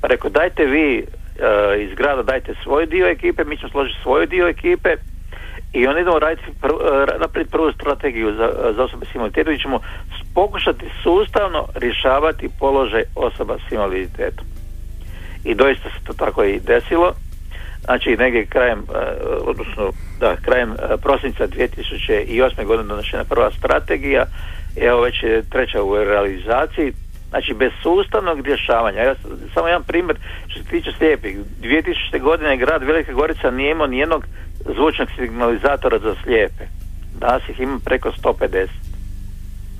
Pa 0.00 0.08
rekao 0.08 0.30
dajte 0.30 0.64
vi 0.64 1.04
uh, 1.04 1.82
iz 1.82 1.94
grada 1.94 2.22
dajte 2.22 2.54
svoj 2.62 2.86
dio 2.86 3.06
ekipe 3.06 3.44
mi 3.44 3.56
ćemo 3.56 3.70
složiti 3.70 4.02
svoj 4.02 4.26
dio 4.26 4.48
ekipe 4.48 4.96
i 5.72 5.86
onda 5.86 6.00
idemo 6.00 6.18
raditi 6.18 6.42
pr, 6.60 6.68
naprijed 7.20 7.50
prvu 7.50 7.72
strategiju 7.72 8.34
za, 8.34 8.72
za 8.76 8.84
osobe 8.84 9.06
s 9.06 9.14
invaliditetom 9.14 9.54
i 9.54 9.58
ćemo 9.58 9.80
pokušati 10.34 10.86
sustavno 11.02 11.66
rješavati 11.74 12.48
položaj 12.58 13.02
osoba 13.14 13.56
s 13.68 13.72
invaliditetom 13.72 14.53
i 15.44 15.54
doista 15.54 15.88
se 15.88 16.04
to 16.04 16.12
tako 16.12 16.44
i 16.44 16.60
desilo. 16.60 17.12
Znači 17.84 18.16
negdje 18.16 18.46
krajem 18.46 18.82
odnosno 19.44 19.92
da 20.20 20.36
krajem 20.36 20.74
prosinca 21.02 21.46
2008. 21.46 22.64
godine 22.64 22.88
donošena 22.88 23.24
prva 23.24 23.50
strategija. 23.58 24.24
Evo 24.76 25.00
već 25.00 25.22
je 25.22 25.42
treća 25.50 25.82
u 25.82 25.96
realizaciji. 25.96 26.92
Znači 27.28 27.54
bez 27.54 27.72
sustavnog 27.82 28.46
rješavanja. 28.46 29.02
Ja, 29.02 29.14
samo 29.54 29.66
jedan 29.66 29.82
primjer 29.82 30.16
što 30.46 30.62
se 30.62 30.68
tiče 30.68 30.92
slijepih. 30.98 31.36
2000. 31.62 32.20
godine 32.20 32.56
grad 32.56 32.82
Velika 32.82 33.12
Gorica 33.12 33.50
nije 33.50 33.70
imao 33.70 33.86
nijednog 33.86 34.26
zvučnog 34.76 35.08
signalizatora 35.18 35.98
za 35.98 36.14
slijepe. 36.22 36.64
Danas 37.18 37.48
ih 37.48 37.60
ima 37.60 37.78
preko 37.84 38.10
150 38.22 38.66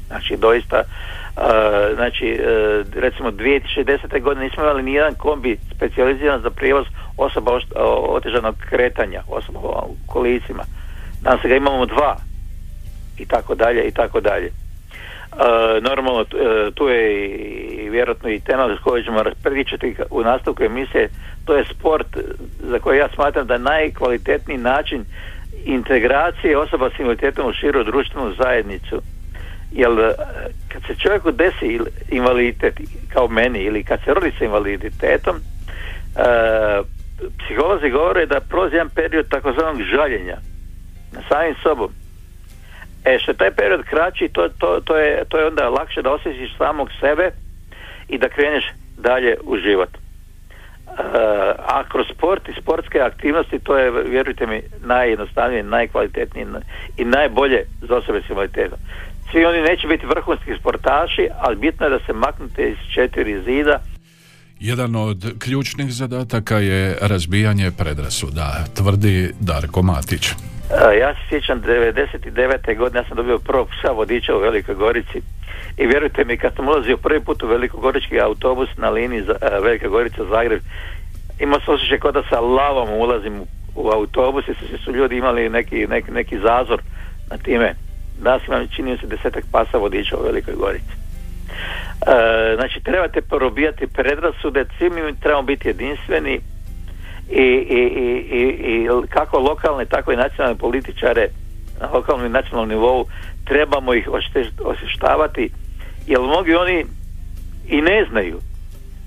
znači 0.06 0.36
doista 0.36 0.82
Uh, 1.36 1.42
znači 1.94 2.40
uh, 2.40 2.86
recimo 2.94 3.30
2010. 3.30 4.22
godine 4.22 4.44
nismo 4.44 4.62
imali 4.62 4.82
ni 4.82 4.94
jedan 4.94 5.14
kombi 5.14 5.58
specijaliziran 5.76 6.40
za 6.40 6.50
prijevoz 6.50 6.86
osoba 7.16 7.60
otežanog 8.08 8.54
kretanja 8.70 9.22
osoba 9.28 9.58
u 9.58 9.96
kolicima 10.06 10.62
danas 11.22 11.40
ga 11.42 11.56
imamo 11.56 11.86
dva 11.86 12.16
i 13.18 13.26
tako 13.26 13.54
dalje 13.54 13.82
i 13.82 13.90
tako 13.90 14.20
dalje 14.20 14.46
uh, 14.46 15.82
normalno 15.82 16.24
tu 16.74 16.88
je 16.88 17.28
i 17.68 17.88
vjerojatno 17.90 18.30
i 18.30 18.40
tema 18.40 18.76
s 18.80 18.82
kojoj 18.82 19.04
ćemo 19.04 19.22
pričati 19.42 19.96
u 20.10 20.22
nastavku 20.22 20.62
emisije 20.62 21.08
to 21.44 21.56
je 21.56 21.64
sport 21.64 22.16
za 22.60 22.78
koji 22.78 22.98
ja 22.98 23.08
smatram 23.14 23.46
da 23.46 23.54
je 23.54 23.60
najkvalitetniji 23.60 24.58
način 24.58 25.04
integracije 25.64 26.58
osoba 26.58 26.90
s 26.90 26.98
invaliditetom 26.98 27.50
u 27.50 27.52
širu 27.52 27.84
društvenu 27.84 28.34
zajednicu 28.42 29.02
jer 29.74 29.90
kad 30.68 30.82
se 30.86 30.94
čovjeku 30.94 31.30
desi 31.30 31.80
invaliditet 32.08 32.74
kao 33.12 33.28
meni 33.28 33.58
ili 33.58 33.84
kad 33.84 34.00
se 34.04 34.14
rodi 34.14 34.32
sa 34.38 34.44
invaliditetom 34.44 35.36
uh, 35.36 36.86
psiholozi 37.38 37.90
govore 37.90 38.26
da 38.26 38.40
prolazi 38.40 38.74
jedan 38.74 38.88
period 38.88 39.28
takozvanog 39.28 39.82
žaljenja 39.82 40.36
na 41.12 41.20
samim 41.28 41.54
sobom. 41.62 41.90
E 43.04 43.18
što 43.18 43.34
taj 43.34 43.50
period 43.50 43.82
kraći 43.82 44.28
to, 44.32 44.48
to, 44.58 44.80
to, 44.84 44.96
je, 44.96 45.24
to 45.28 45.38
je 45.38 45.46
onda 45.46 45.68
lakše 45.68 46.02
da 46.02 46.10
osjetiš 46.10 46.56
samog 46.58 46.88
sebe 47.00 47.30
i 48.08 48.18
da 48.18 48.28
kreneš 48.28 48.64
dalje 48.98 49.36
u 49.42 49.56
život. 49.56 49.88
A 51.58 51.84
kroz 51.88 52.06
sport 52.14 52.48
i 52.48 52.60
sportske 52.60 53.00
aktivnosti 53.00 53.58
to 53.58 53.78
je, 53.78 53.90
vjerujte 53.90 54.46
mi, 54.46 54.62
najjednostavnije, 54.84 55.62
najkvalitetnije 55.62 56.46
i 56.96 57.04
najbolje 57.04 57.64
za 57.88 57.96
osobe 57.96 58.20
s 58.26 58.30
invaliditetom 58.30 58.78
svi 59.30 59.44
oni 59.44 59.60
neće 59.62 59.86
biti 59.86 60.06
vrhunski 60.06 60.50
sportaši, 60.60 61.28
ali 61.40 61.56
bitno 61.56 61.86
je 61.86 61.90
da 61.90 61.98
se 62.06 62.12
maknete 62.12 62.68
iz 62.70 62.76
četiri 62.94 63.42
zida. 63.42 63.80
Jedan 64.60 64.96
od 64.96 65.38
ključnih 65.38 65.92
zadataka 65.92 66.58
je 66.58 66.96
razbijanje 67.00 67.70
predrasuda, 67.78 68.64
tvrdi 68.74 69.30
Darko 69.40 69.82
Matić. 69.82 70.28
Ja 71.00 71.14
se 71.14 71.20
sjećam 71.28 71.62
99. 71.62 72.76
godine, 72.78 73.00
ja 73.00 73.04
sam 73.08 73.16
dobio 73.16 73.38
prvog 73.38 73.68
psa 73.68 73.92
vodiča 73.92 74.36
u 74.36 74.40
Velikoj 74.40 74.74
Gorici 74.74 75.20
i 75.76 75.86
vjerujte 75.86 76.24
mi, 76.24 76.36
kad 76.36 76.54
sam 76.56 76.68
ulazio 76.68 76.96
prvi 76.96 77.20
put 77.20 77.42
u 77.42 77.46
Velikogorički 77.46 78.20
autobus 78.20 78.68
na 78.76 78.90
liniji 78.90 79.22
za, 79.22 79.34
Velika 79.62 79.88
Gorica 79.88 80.24
Zagreb, 80.30 80.60
imao 81.40 81.60
sam 81.60 81.74
osjećaj 81.74 81.98
kao 81.98 82.12
da 82.12 82.22
sa 82.30 82.40
lavom 82.40 82.88
ulazim 82.90 83.42
u 83.74 83.88
autobus 83.88 84.44
i 84.48 84.54
su, 84.54 84.84
su 84.84 84.92
ljudi 84.92 85.16
imali 85.16 85.48
neki, 85.48 85.86
neki, 85.86 86.10
neki 86.10 86.38
zazor 86.38 86.82
na 87.30 87.36
time 87.36 87.74
danas 88.22 88.42
imam 88.48 88.68
čini 88.68 88.98
se 88.98 89.06
desetak 89.06 89.44
pasa 89.52 89.78
vodiča 89.78 90.16
u 90.16 90.24
Velikoj 90.24 90.54
Gorici. 90.54 90.92
E, 90.92 92.56
znači 92.56 92.80
trebate 92.80 93.22
porobijati 93.22 93.86
predrasude, 93.86 94.64
svi 94.78 94.90
mi 94.90 95.20
trebamo 95.20 95.42
biti 95.42 95.68
jedinstveni 95.68 96.40
i, 97.30 97.42
i, 97.70 97.80
i, 98.30 98.46
i, 98.72 98.88
kako 99.08 99.38
lokalne 99.38 99.84
tako 99.84 100.12
i 100.12 100.16
nacionalne 100.16 100.58
političare 100.58 101.28
na 101.80 101.88
lokalnom 101.92 102.26
i 102.26 102.28
nacionalnom 102.28 102.68
nivou 102.68 103.06
trebamo 103.44 103.94
ih 103.94 104.08
osještavati 104.64 105.50
jer 106.06 106.20
mnogi 106.20 106.54
oni 106.54 106.84
i 107.68 107.80
ne 107.80 108.06
znaju 108.10 108.38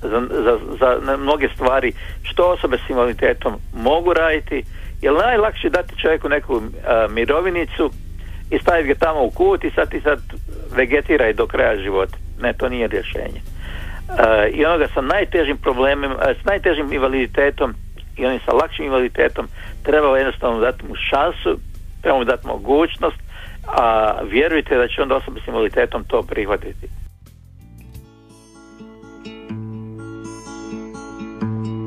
za, 0.02 0.22
za, 0.30 0.60
za 0.80 1.18
mnoge 1.18 1.50
stvari 1.56 1.94
što 2.24 2.52
osobe 2.52 2.78
s 2.78 2.90
invaliditetom 2.90 3.54
mogu 3.74 4.14
raditi 4.14 4.64
jer 5.02 5.14
najlakše 5.14 5.70
dati 5.70 6.00
čovjeku 6.02 6.30
neku 6.30 6.62
mirovinicu 7.10 7.92
i 8.52 8.60
staviti 8.60 8.88
ga 8.88 8.96
tamo 8.96 9.24
u 9.24 9.30
kut 9.30 9.64
i 9.64 9.72
sad 9.72 9.90
ti 9.90 10.02
sad 10.02 10.20
vegetiraj 10.76 11.34
do 11.34 11.48
kraja 11.48 11.82
života. 11.82 12.18
Ne, 12.42 12.54
to 12.54 12.70
nije 12.70 12.88
rješenje. 12.88 13.42
E, 13.42 14.50
I 14.50 14.66
onoga 14.66 14.88
sa 14.94 15.02
najtežim 15.02 15.58
problemima, 15.58 16.16
e, 16.30 16.36
s 16.42 16.46
najtežim 16.46 16.94
invaliditetom 16.94 17.74
i 18.18 18.26
onim 18.26 18.40
sa 18.46 18.52
lakšim 18.52 18.86
invaliditetom 18.86 19.48
treba 19.84 20.18
jednostavno 20.18 20.60
dati 20.60 20.86
mu 20.86 20.96
šansu, 20.96 21.60
treba 22.02 22.18
mu 22.18 22.24
dati 22.24 22.48
mogućnost, 22.48 23.18
a 23.68 24.14
vjerujte 24.30 24.78
da 24.78 24.88
će 24.88 25.02
onda 25.02 25.16
osoba 25.16 25.40
s 25.46 25.48
invaliditetom 25.48 26.04
to 26.04 26.22
prihvatiti. 26.22 26.88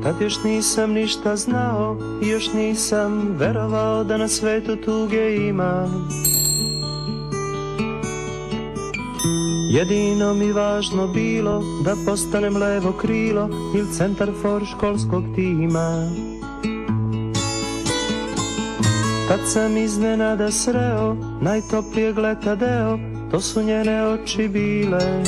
Tad 0.03 0.21
još 0.21 0.43
nisam 0.43 0.91
ništa 0.91 1.35
znao 1.35 1.97
još 2.21 2.53
nisam 2.53 3.35
verovao 3.39 4.03
da 4.03 4.17
na 4.17 4.27
svetu 4.27 4.75
tuge 4.75 5.35
ima 5.35 5.87
Jedino 9.71 10.33
mi 10.33 10.51
važno 10.51 11.07
bilo 11.07 11.61
da 11.83 11.93
postanem 12.05 12.57
levo 12.57 12.91
krilo 12.91 13.49
ili 13.75 13.93
centar 13.93 14.31
for 14.41 14.65
školskog 14.65 15.23
tima. 15.35 16.11
Tad 19.27 19.39
sam 19.45 19.77
iznenada 19.77 20.51
sreo 20.51 21.15
najtoplijeg 21.41 22.17
leta 22.17 22.55
deo 22.55 22.97
to 23.31 23.41
su 23.41 23.63
njene 23.63 24.03
oči 24.07 24.47
bile 24.47 25.23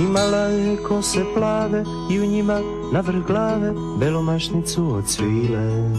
Imala 0.00 0.46
je 0.46 0.76
kose 0.76 1.24
plave 1.34 1.84
i 2.10 2.20
u 2.20 2.26
njima 2.26 2.60
na 2.92 3.00
vrh 3.00 3.26
glave 3.26 3.72
belomašnicu 4.00 4.94
od 4.94 5.08
svile 5.08 5.90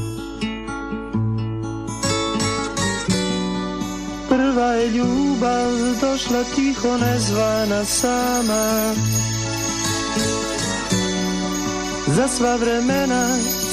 Prva 4.40 4.72
je 4.74 4.88
ljubav 4.90 5.72
došla 6.02 6.44
tiho 6.56 6.98
nezvana 6.98 7.86
sama. 7.86 8.94
Za 12.08 12.28
sva 12.28 12.56
vremena 12.56 13.28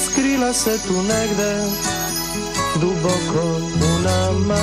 skrila 0.05 0.53
se 0.53 0.79
tu 0.87 0.93
negde 1.03 1.65
Duboko 2.81 3.47
u 3.75 4.03
nama. 4.05 4.63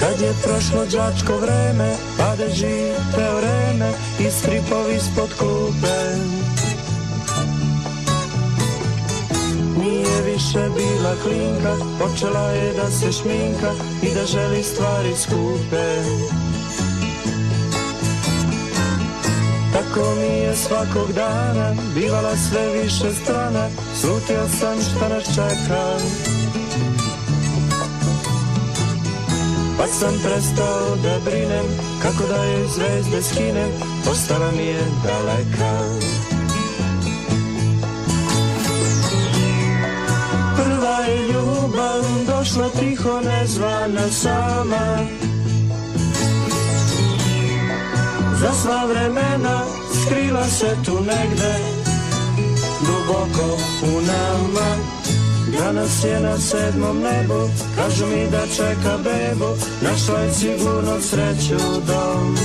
Kad 0.00 0.20
je 0.20 0.34
prošlo 0.42 0.84
đačko 0.84 1.36
vreme 1.36 1.96
Padeži 2.18 2.92
teoreme 3.14 3.92
I 4.18 4.30
stripovi 4.30 4.94
ispod 4.96 5.28
klupe 5.38 5.94
više 10.34 10.68
bila 10.76 11.14
klinka 11.22 11.74
Počela 11.98 12.48
je 12.50 12.72
da 12.72 12.90
se 12.90 13.12
šminka 13.12 13.72
I 14.02 14.14
da 14.14 14.26
želi 14.26 14.62
stvari 14.62 15.14
skupe. 15.16 15.86
Tako 19.72 20.14
mi 20.14 20.36
je 20.36 20.56
svakog 20.56 21.12
dana 21.12 21.74
Bivala 21.94 22.36
sve 22.36 22.82
više 22.82 23.14
strana 23.22 23.68
Slutio 24.00 24.48
sam 24.60 24.78
šta 24.82 25.08
nas 25.08 25.24
čeka. 25.24 25.84
Pa 29.78 29.86
sam 29.86 30.14
prestao 30.24 30.96
da 31.02 31.18
brinem 31.24 31.66
Kako 32.02 32.28
da 32.28 32.44
je 32.44 32.66
zvezde 32.68 33.22
skinem 33.22 33.70
Ostala 34.10 34.50
mi 34.56 34.66
je 34.66 34.80
daleka 35.04 36.23
Došla 42.26 42.68
tiho 42.68 43.20
nezvana 43.20 44.08
sama. 44.10 44.98
Za 48.40 48.52
sva 48.62 48.84
vremena 48.86 49.64
Skrila 50.02 50.44
se 50.44 50.76
tu 50.84 50.94
negde 51.00 51.54
Duboko 52.80 53.58
u 53.82 54.00
nama. 54.00 54.94
Danas 55.58 56.04
je 56.04 56.20
na 56.20 56.38
sedmom 56.38 56.98
nebu 56.98 57.48
Kažu 57.76 58.06
mi 58.06 58.30
da 58.30 58.46
čeka 58.46 58.98
bebu 59.04 59.50
Našla 59.82 60.18
je 60.18 60.32
sigurno 60.32 61.00
sreću 61.00 61.64
dom 61.86 62.36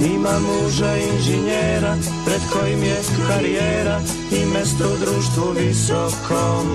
Ima 0.00 0.38
muža 0.38 0.96
inženjera 0.96 1.96
Pred 2.26 2.40
kojim 2.52 2.82
je 2.82 2.96
karijera 3.28 4.00
I 4.32 4.46
mesto 4.54 4.84
u 4.84 4.96
društvu 5.04 5.52
visokom. 5.58 6.66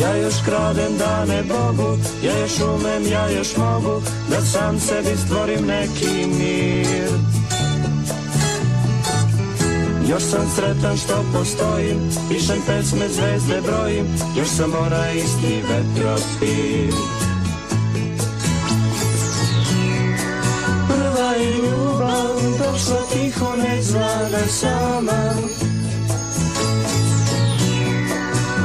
Ja 0.00 0.16
još 0.16 0.34
kradem 0.44 0.98
dane 0.98 1.42
Bogu 1.42 1.98
Ja 2.24 2.38
još 2.38 2.60
umem, 2.60 3.12
ja 3.12 3.30
još 3.30 3.56
mogu 3.56 4.02
Da 4.30 4.40
sam 4.40 4.80
sebi 4.80 5.16
stvorim 5.26 5.66
neki 5.66 6.26
mir. 6.26 7.10
Još 10.10 10.22
sam 10.22 10.50
sretan 10.56 10.96
što 10.96 11.24
postojim 11.32 11.98
Pišem 12.28 12.60
pesme, 12.66 13.08
zvezde 13.08 13.60
brojim 13.66 14.06
Još 14.38 14.48
sam 14.48 14.72
onaj 14.86 15.16
isti 15.16 15.62
vetropil 15.68 17.21
Došla 23.32 23.56
tiho 23.56 23.56
nezvana 23.56 24.46
sama 24.48 25.32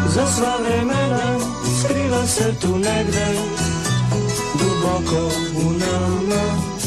Za 0.09 0.27
sva 0.27 0.57
vremena 0.59 1.39
Skriva 1.79 2.27
se 2.27 2.53
tu 2.61 2.77
negde 2.77 3.27
Duboko 4.59 5.31
u 5.55 5.71
nama. 5.71 6.77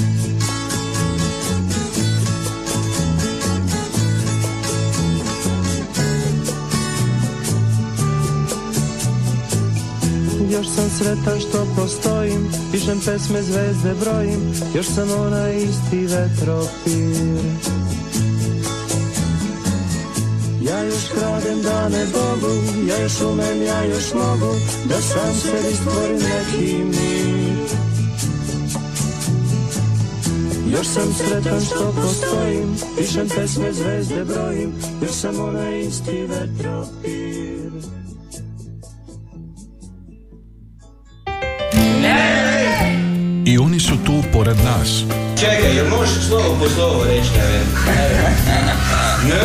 Još 10.51 10.66
sam 10.66 10.90
sretan 10.99 11.40
što 11.40 11.66
postojim 11.77 12.53
Pišem 12.73 13.01
pesme, 13.07 13.43
zvezde 13.43 13.95
brojim 14.01 14.53
Još 14.75 14.87
sam 14.87 15.11
onaj 15.21 15.57
isti 15.57 16.07
vetropir 16.07 17.70
Još 20.85 21.09
kradem 21.14 21.62
dane 21.62 22.07
Bogu 22.12 22.55
Ja 22.88 23.03
još 23.03 23.21
umem, 23.21 23.62
ja 23.62 23.85
još 23.85 24.14
mogu 24.14 24.55
Da 24.85 25.01
sam 25.01 25.35
sebi 25.35 25.75
stvorim 25.75 26.16
neki 26.16 26.75
mir. 26.85 27.31
Još 30.73 30.87
sam 30.87 31.14
sretan 31.14 31.61
što 31.61 31.93
postojim 31.97 32.77
Pišem 32.99 33.29
pesme, 33.29 33.73
zvezde 33.73 34.25
brojim 34.25 34.73
Još 35.03 35.11
sam 35.11 35.40
onaj 35.40 35.81
isti 35.81 36.27
vetropir. 36.29 37.71
I 43.45 43.59
oni 43.59 43.81
su 43.81 43.95
tu 44.07 44.12
pored 44.33 44.57
nas. 44.57 45.05
Čekaj, 45.40 45.76
jel 45.76 45.87
možeš 45.98 46.24
slovo 46.29 46.57
po 46.59 46.68
slovo 46.68 47.05
reći? 47.05 47.31
Ne? 49.29 49.40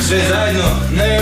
Sve 0.00 0.18
zajedno? 0.28 0.62
Ne, 0.96 1.20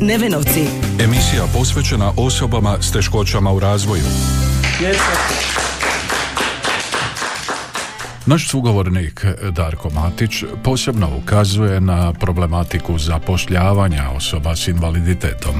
Nevenovci. 0.00 0.66
Emisija 1.04 1.42
posvećena 1.54 2.12
osobama 2.16 2.76
s 2.80 2.92
teškoćama 2.92 3.52
u 3.52 3.60
razvoju. 3.60 4.02
Naš 8.26 8.48
sugovornik 8.48 9.24
Darko 9.50 9.90
Matić 9.90 10.44
posebno 10.64 11.08
ukazuje 11.22 11.80
na 11.80 12.12
problematiku 12.12 12.98
zapošljavanja 12.98 14.10
osoba 14.16 14.56
s 14.56 14.68
invaliditetom. 14.68 15.54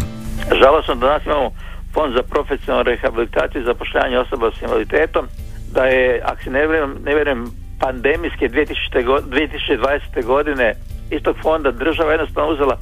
Žalosno 0.61 0.95
da 0.95 1.07
danas 1.07 1.27
imamo 1.27 1.51
fond 1.95 2.15
za 2.15 2.23
profesionalnu 2.23 2.83
rehabilitaciju 2.83 3.61
i 3.61 3.65
zapošljavanje 3.65 4.19
osoba 4.19 4.51
s 4.59 4.63
invaliditetom, 4.63 5.27
da 5.73 5.85
je, 5.85 6.23
ako 6.25 6.43
se 6.43 6.51
ne 6.51 6.59
vjerujem, 6.59 6.97
ne 7.05 7.15
vjerujem 7.15 7.47
pandemijske 7.81 8.49
2000. 8.49 9.05
go- 9.05 9.21
2020. 9.21 10.25
godine 10.25 10.75
iz 11.11 11.23
tog 11.23 11.37
fonda 11.43 11.71
država 11.71 12.13
jednostavno 12.13 12.53
uzela 12.53 12.79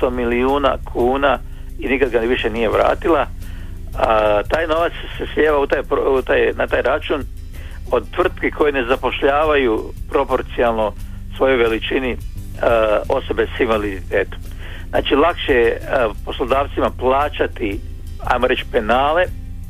400 0.00 0.10
milijuna 0.10 0.76
kuna 0.92 1.38
i 1.78 1.88
nikad 1.88 2.10
ga 2.10 2.18
više 2.18 2.50
nije 2.50 2.68
vratila. 2.68 3.26
A, 3.98 4.42
taj 4.42 4.66
novac 4.66 4.92
se 5.18 5.26
slijeva 5.34 5.58
u 5.58 5.66
taj, 5.66 5.80
u 6.18 6.22
taj, 6.22 6.52
na 6.56 6.66
taj 6.66 6.82
račun 6.82 7.22
od 7.90 8.10
tvrtki 8.10 8.50
koje 8.50 8.72
ne 8.72 8.84
zapošljavaju 8.84 9.82
proporcionalno 10.10 10.92
svojoj 11.36 11.56
veličini 11.56 12.16
a, 12.62 13.00
osobe 13.08 13.46
s 13.56 13.60
invaliditetom. 13.60 14.38
Znači 14.88 15.14
lakše 15.14 15.52
je 15.52 15.80
poslodavcima 16.24 16.90
plaćati 16.98 17.80
ajmo 18.24 18.46
reći 18.46 18.64
penale, 18.72 19.24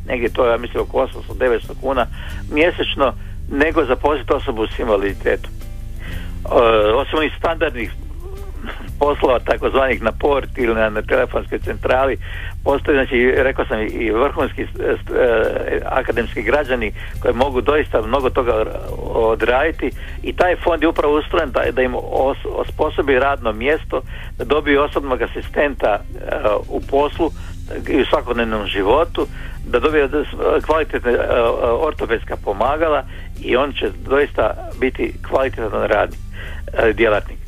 negdje 0.07 0.29
to 0.29 0.47
ja 0.47 0.57
mislim 0.57 0.83
oko 0.83 1.09
800-900 1.38 1.61
kuna 1.81 2.07
mjesečno, 2.53 3.12
nego 3.51 3.85
zaposliti 3.85 4.33
osobu 4.33 4.67
s 4.67 4.79
invaliditetom. 4.79 5.51
E, 5.51 6.93
osim 6.95 7.19
onih 7.19 7.33
standardnih 7.38 7.90
poslova 8.99 9.38
takozvanih 9.38 10.03
na 10.03 10.12
port 10.12 10.59
ili 10.59 10.75
na, 10.75 10.90
na 10.90 11.03
telefonskoj 11.03 11.59
centrali 11.59 12.17
postoji 12.64 12.97
znači 12.97 13.35
rekao 13.37 13.64
sam 13.64 13.81
i 13.81 14.11
vrhunski 14.11 14.62
e, 14.62 14.67
akademski 15.85 16.43
građani 16.43 16.93
koji 17.21 17.35
mogu 17.35 17.61
doista 17.61 18.07
mnogo 18.07 18.31
toga 18.31 18.64
odraditi 19.14 19.90
i 20.23 20.33
taj 20.33 20.57
fond 20.57 20.83
je 20.83 20.88
upravo 20.88 21.19
ustrojen 21.19 21.51
da, 21.51 21.61
da 21.73 21.83
im 21.83 21.95
os, 21.95 22.38
osposobi 22.45 23.19
radno 23.19 23.53
mjesto 23.53 24.03
da 24.38 24.45
dobiju 24.45 24.83
osobnog 24.83 25.23
asistenta 25.23 25.99
e, 25.99 26.01
u 26.69 26.81
poslu 26.81 27.31
i 27.88 28.03
u 28.03 28.05
svakodnevnom 28.05 28.66
životu 28.66 29.27
da 29.66 29.79
dobije 29.79 30.09
kvalitetne 30.66 31.12
e, 31.12 31.14
e, 31.14 31.42
ortopedska 31.61 32.37
pomagala 32.44 33.03
i 33.42 33.57
on 33.57 33.72
će 33.72 33.90
doista 34.09 34.55
biti 34.81 35.14
kvalitetan 35.29 35.83
radnik 35.87 36.20
e, 36.72 36.92
djelatnik. 36.92 37.38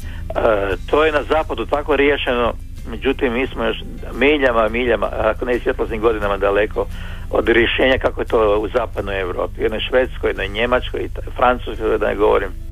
To 0.90 1.04
je 1.04 1.12
na 1.12 1.22
zapadu 1.22 1.66
tako 1.66 1.96
riješeno 1.96 2.52
međutim 2.90 3.32
mi 3.32 3.46
smo 3.46 3.64
još 3.64 3.76
miljama 4.14 4.68
miljama 4.68 5.08
ako 5.12 5.44
ne 5.44 5.58
svjetlosnim 5.58 6.00
godinama 6.00 6.36
daleko 6.36 6.86
od 7.30 7.48
rješenja 7.48 7.98
kako 7.98 8.20
je 8.20 8.26
to 8.26 8.58
u 8.60 8.68
zapadnoj 8.68 9.20
Europi. 9.20 9.62
Jednoj 9.62 9.80
Švedskoj, 9.80 10.30
jednoj 10.30 10.48
Njemačkoj 10.48 11.08
Francuskoj 11.36 11.98
da 11.98 12.08
ne 12.08 12.16
govorim 12.16 12.65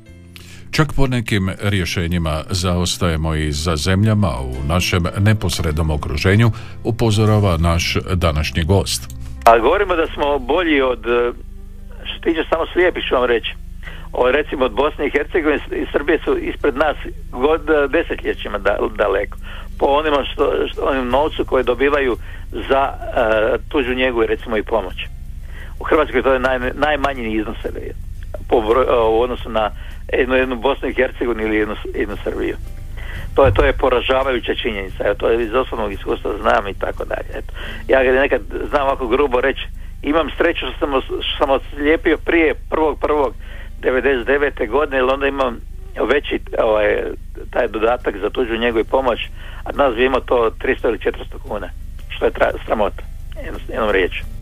Čak 0.71 0.87
po 0.95 1.07
nekim 1.07 1.49
rješenjima 1.61 2.43
zaostajemo 2.49 3.35
i 3.35 3.51
za 3.51 3.75
zemljama 3.75 4.31
u 4.41 4.67
našem 4.67 5.03
neposrednom 5.19 5.89
okruženju, 5.89 6.51
upozorava 6.83 7.57
naš 7.57 7.97
današnji 8.13 8.63
gost. 8.63 9.15
A 9.45 9.59
govorimo 9.59 9.95
da 9.95 10.07
smo 10.07 10.39
bolji 10.39 10.81
od, 10.81 11.05
e, 11.05 11.31
što 12.03 12.19
tiče 12.23 12.43
samo 12.49 12.63
slijepih 12.73 13.03
ću 13.09 13.15
vam 13.15 13.25
reći. 13.25 13.55
O, 14.13 14.31
recimo 14.31 14.65
od 14.65 14.71
Bosne 14.71 15.07
i 15.07 15.09
Hercegovine 15.09 15.59
i 15.71 15.85
Srbije 15.91 16.19
su 16.25 16.37
ispred 16.37 16.75
nas 16.75 16.97
god 17.31 17.61
desetljećima 17.89 18.57
da, 18.57 18.77
daleko. 18.97 19.37
Po 19.79 19.85
onima 19.85 20.17
što, 20.33 20.51
što, 20.67 20.81
onim 20.81 21.09
novcu 21.09 21.45
koje 21.45 21.63
dobivaju 21.63 22.17
za 22.69 22.93
e, 22.93 23.57
tuđu 23.69 23.93
njegu 23.95 24.23
i 24.23 24.27
recimo 24.27 24.57
i 24.57 24.63
pomoć. 24.63 24.95
U 25.79 25.83
Hrvatskoj 25.83 26.23
to 26.23 26.33
je 26.33 26.39
naj, 26.39 26.59
najmanji 26.73 27.33
iznos 27.33 27.57
u 29.11 29.21
odnosu 29.21 29.49
na 29.49 29.71
jednu, 30.13 30.35
jednu 30.35 30.55
Bosnu 30.55 30.89
i 30.89 30.93
Hercegovinu 30.93 31.47
ili 31.47 31.57
jednu, 31.57 31.75
jednu 31.95 32.15
Srbiju. 32.23 32.57
To 33.35 33.45
je, 33.45 33.53
to 33.53 33.65
je 33.65 33.73
poražavajuća 33.73 34.55
činjenica, 34.55 35.03
evo, 35.05 35.15
to 35.15 35.29
je 35.29 35.43
iz 35.43 35.53
osobnog 35.53 35.93
iskustva 35.93 36.31
znam 36.41 36.67
i 36.67 36.73
tako 36.73 37.05
dalje. 37.05 37.29
Eto. 37.33 37.53
Ja 37.87 38.03
ga 38.03 38.11
nekad 38.11 38.41
znam 38.69 38.81
ovako 38.81 39.07
grubo 39.07 39.41
reći, 39.41 39.67
imam 40.01 40.27
sreću 40.37 40.65
što 40.65 40.79
sam, 40.79 41.01
što 41.01 41.37
sam 41.37 41.49
oslijepio 41.49 42.17
prije 42.17 42.55
prvog 42.69 42.99
prvog 42.99 43.33
99. 43.81 44.69
godine, 44.69 44.97
jer 44.97 45.05
onda 45.05 45.27
imam 45.27 45.57
veći 46.13 46.39
ovaj, 46.63 46.97
taj 47.51 47.67
dodatak 47.67 48.17
za 48.17 48.29
tuđu 48.29 48.57
njegu 48.57 48.79
i 48.79 48.83
pomoć, 48.83 49.19
a 49.63 49.71
nas 49.71 49.95
bi 49.95 50.05
imao 50.05 50.19
to 50.19 50.51
300 50.59 50.87
ili 50.87 50.97
400 50.97 51.13
kuna, 51.47 51.69
što 52.09 52.25
je 52.25 52.31
tra, 52.31 52.51
sramota, 52.65 53.03
jednom, 53.43 53.61
jednom 53.67 53.89
riječu. 53.89 54.34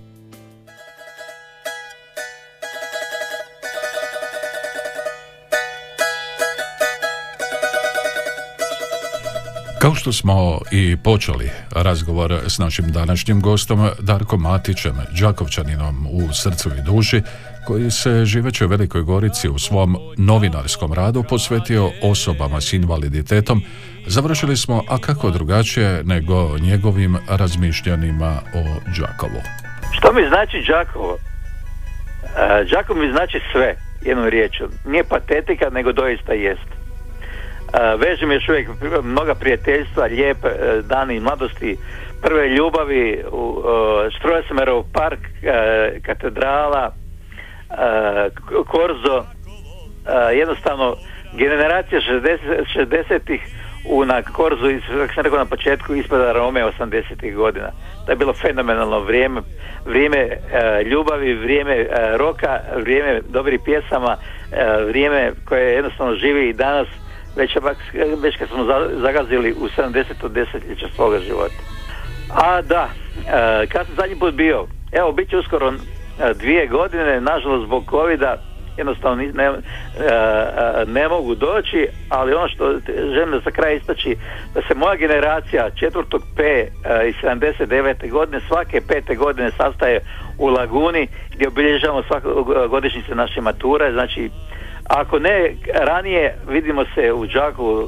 Kao 9.83 9.95
što 9.95 10.11
smo 10.11 10.59
i 10.71 10.97
počeli 11.03 11.49
razgovor 11.71 12.39
s 12.47 12.59
našim 12.59 12.91
današnjim 12.91 13.41
gostom 13.41 13.89
Darkom 13.99 14.41
Matićem, 14.41 14.95
Đakovčaninom 15.21 16.07
u 16.11 16.33
srcu 16.33 16.69
i 16.69 16.81
duši, 16.85 17.21
koji 17.67 17.91
se 17.91 18.25
živeći 18.25 18.65
u 18.65 18.67
Velikoj 18.67 19.01
Gorici 19.01 19.49
u 19.49 19.59
svom 19.59 19.97
novinarskom 20.17 20.93
radu 20.93 21.23
posvetio 21.29 21.91
osobama 22.03 22.61
s 22.61 22.73
invaliditetom, 22.73 23.61
završili 24.07 24.57
smo, 24.57 24.83
a 24.89 24.97
kako 24.97 25.29
drugačije 25.29 26.03
nego 26.03 26.57
njegovim 26.57 27.17
razmišljanjima 27.29 28.31
o 28.55 28.63
Đakovu. 28.99 29.41
Što 29.91 30.13
mi 30.13 30.27
znači 30.27 30.63
Đakovo? 30.67 31.17
E, 31.17 32.65
Đakovo 32.71 32.99
mi 32.99 33.11
znači 33.11 33.39
sve, 33.51 33.75
jednom 34.01 34.27
riječom. 34.27 34.67
Nije 34.85 35.03
patetika, 35.03 35.69
nego 35.69 35.91
doista 35.91 36.33
jest. 36.33 36.72
Vežem 37.97 38.31
još 38.31 38.49
uvijek 38.49 38.69
mnoga 39.03 39.35
prijateljstva, 39.35 40.05
lijepe 40.05 40.47
e, 40.47 40.81
dani 40.81 41.19
mladosti, 41.19 41.77
prve 42.21 42.47
ljubavi, 42.47 43.23
u 43.31 43.63
Štrojsmerov 44.17 44.83
park, 44.93 45.19
e, 45.43 45.99
katedrala, 46.05 46.91
e, 47.69 48.29
Korzo, 48.67 49.25
jednostavno 50.33 50.95
generacija 51.33 52.01
60-ih 52.75 53.41
u 53.89 54.05
na 54.05 54.21
Korzu, 54.21 54.67
kako 55.07 55.13
sam 55.13 55.39
na 55.39 55.45
početku, 55.45 55.95
ispada 55.95 56.31
Rome 56.31 56.63
80-ih 56.63 57.35
godina. 57.35 57.71
To 58.05 58.11
je 58.11 58.15
bilo 58.15 58.33
fenomenalno 58.33 58.99
vrijeme, 58.99 59.41
vrijeme 59.85 60.29
ljubavi, 60.85 61.33
vrijeme 61.33 61.87
roka, 62.17 62.59
vrijeme 62.75 63.21
dobrih 63.29 63.59
pjesama, 63.65 64.17
vrijeme 64.87 65.31
koje 65.45 65.73
jednostavno 65.73 66.15
živi 66.15 66.49
i 66.49 66.53
danas 66.53 66.87
već, 67.35 67.57
već 68.21 68.37
kad 68.37 68.47
smo 68.47 68.65
zagazili 69.01 69.53
u 69.53 69.67
70. 69.77 70.29
desetljeća 70.29 70.87
svoga 70.95 71.19
života. 71.19 71.55
A 72.35 72.61
da, 72.61 72.89
e, 73.27 73.67
kad 73.67 73.85
sam 73.85 73.95
zadnji 73.95 74.19
put 74.19 74.33
bio, 74.33 74.67
evo, 74.91 75.11
bit 75.11 75.29
će 75.29 75.37
uskoro 75.37 75.67
e, 75.69 76.33
dvije 76.33 76.67
godine, 76.67 77.21
nažalost 77.21 77.65
zbog 77.65 77.83
covida 77.89 78.37
jednostavno 78.77 79.23
ne, 79.33 79.43
e, 79.43 79.53
ne, 80.87 81.07
mogu 81.07 81.35
doći, 81.35 81.87
ali 82.09 82.33
ono 82.33 82.47
što 82.47 82.73
želim 83.13 83.31
da 83.31 83.39
za 83.39 83.51
kraj 83.51 83.75
istaći, 83.75 84.15
da 84.53 84.61
se 84.61 84.75
moja 84.75 84.95
generacija 84.95 85.69
četvrtog 85.69 86.21
P 86.35 86.67
iz 87.07 87.15
79. 87.23 88.09
godine 88.09 88.39
svake 88.47 88.81
pete 88.87 89.15
godine 89.15 89.51
sastaje 89.51 89.99
u 90.37 90.47
Laguni 90.47 91.07
gdje 91.35 91.47
obilježavamo 91.47 92.03
svake 92.03 92.27
godišnjice 92.69 93.15
naše 93.15 93.41
mature, 93.41 93.91
znači 93.91 94.29
ako 94.89 95.19
ne 95.19 95.55
ranije, 95.73 96.37
vidimo 96.49 96.85
se 96.95 97.13
u 97.13 97.25
Đaku 97.25 97.87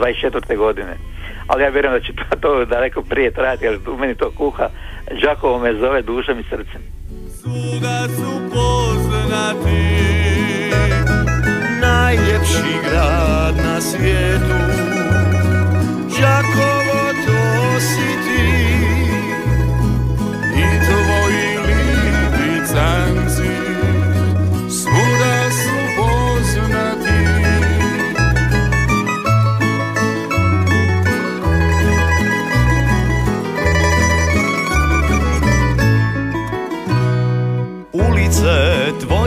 24. 0.00 0.56
godine. 0.56 0.96
Ali 1.46 1.62
ja 1.62 1.68
vjerujem 1.68 2.00
da 2.00 2.06
će 2.06 2.12
to, 2.12 2.36
to 2.40 2.64
daleko 2.64 3.02
prije 3.02 3.30
trajati, 3.30 3.64
jer 3.64 3.78
u 3.88 3.96
meni 3.96 4.14
to 4.14 4.30
kuha. 4.30 4.68
Đakovo 5.22 5.58
me 5.58 5.74
zove 5.74 6.02
dušom 6.02 6.40
i 6.40 6.42
srcem. 6.42 6.82
Suga 7.42 8.08
su 8.08 8.40
poznati 8.54 9.82
Najljepši 11.80 12.72
grad 12.90 13.56
na 13.56 13.80
svijetu 13.80 14.92
Đakovo 16.20 17.02
to 17.26 17.80
si 17.80 18.11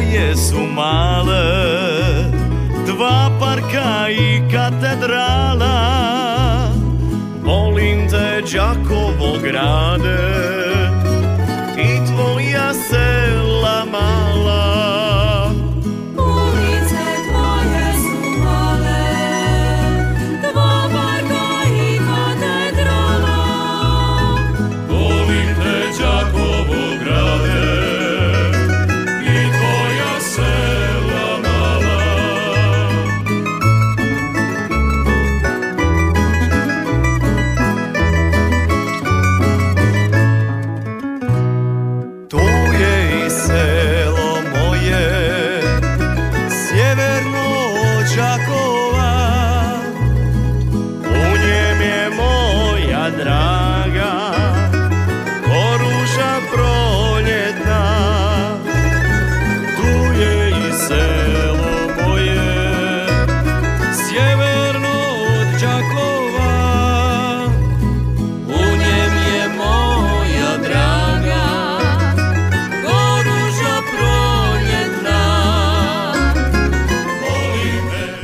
Ulice 0.06 0.16
tvoje 0.16 0.36
su 0.36 0.60
male. 0.60 1.44
Dva 2.86 3.32
parka 3.40 4.10
i 4.10 4.42
katedrala. 4.52 5.76
Volim 7.44 8.08
te 8.08 8.42
Đakovo 8.42 9.40
grade 9.42 10.65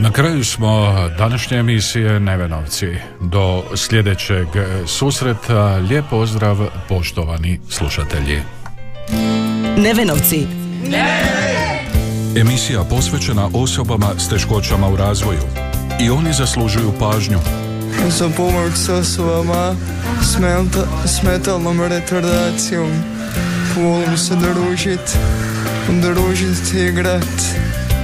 Na 0.02 0.12
kraju 0.12 0.44
smo 0.44 0.94
današnje 1.18 1.58
emisije 1.58 2.20
Nevenovci. 2.20 2.88
Do 3.20 3.64
sljedećeg 3.76 4.48
susreta 4.88 5.76
lijep 5.76 6.06
pozdrav 6.10 6.58
poštovani 6.90 7.60
slušatelji. 7.70 8.42
Nevenovci. 9.78 10.48
Emisija 12.36 12.84
posvećena 12.84 13.50
osobama 13.54 14.08
s 14.18 14.30
teškoćama 14.30 14.90
u 14.90 14.96
razvoju. 14.96 15.42
I 16.00 16.10
oni 16.10 16.34
zaslužuju 16.34 16.94
pažnju. 17.00 17.40
Za 18.08 18.30
pomoć 18.38 18.74
s 18.76 18.90
osobama 18.90 19.76
s, 20.22 20.40
menta, 20.40 20.88
s 21.06 21.24
metalnom 21.24 21.82
retardacijom. 21.82 22.92
Volim 23.76 24.18
se 24.18 24.36
družit, 24.36 25.18
družit, 26.02 26.74
igrat 26.90 27.71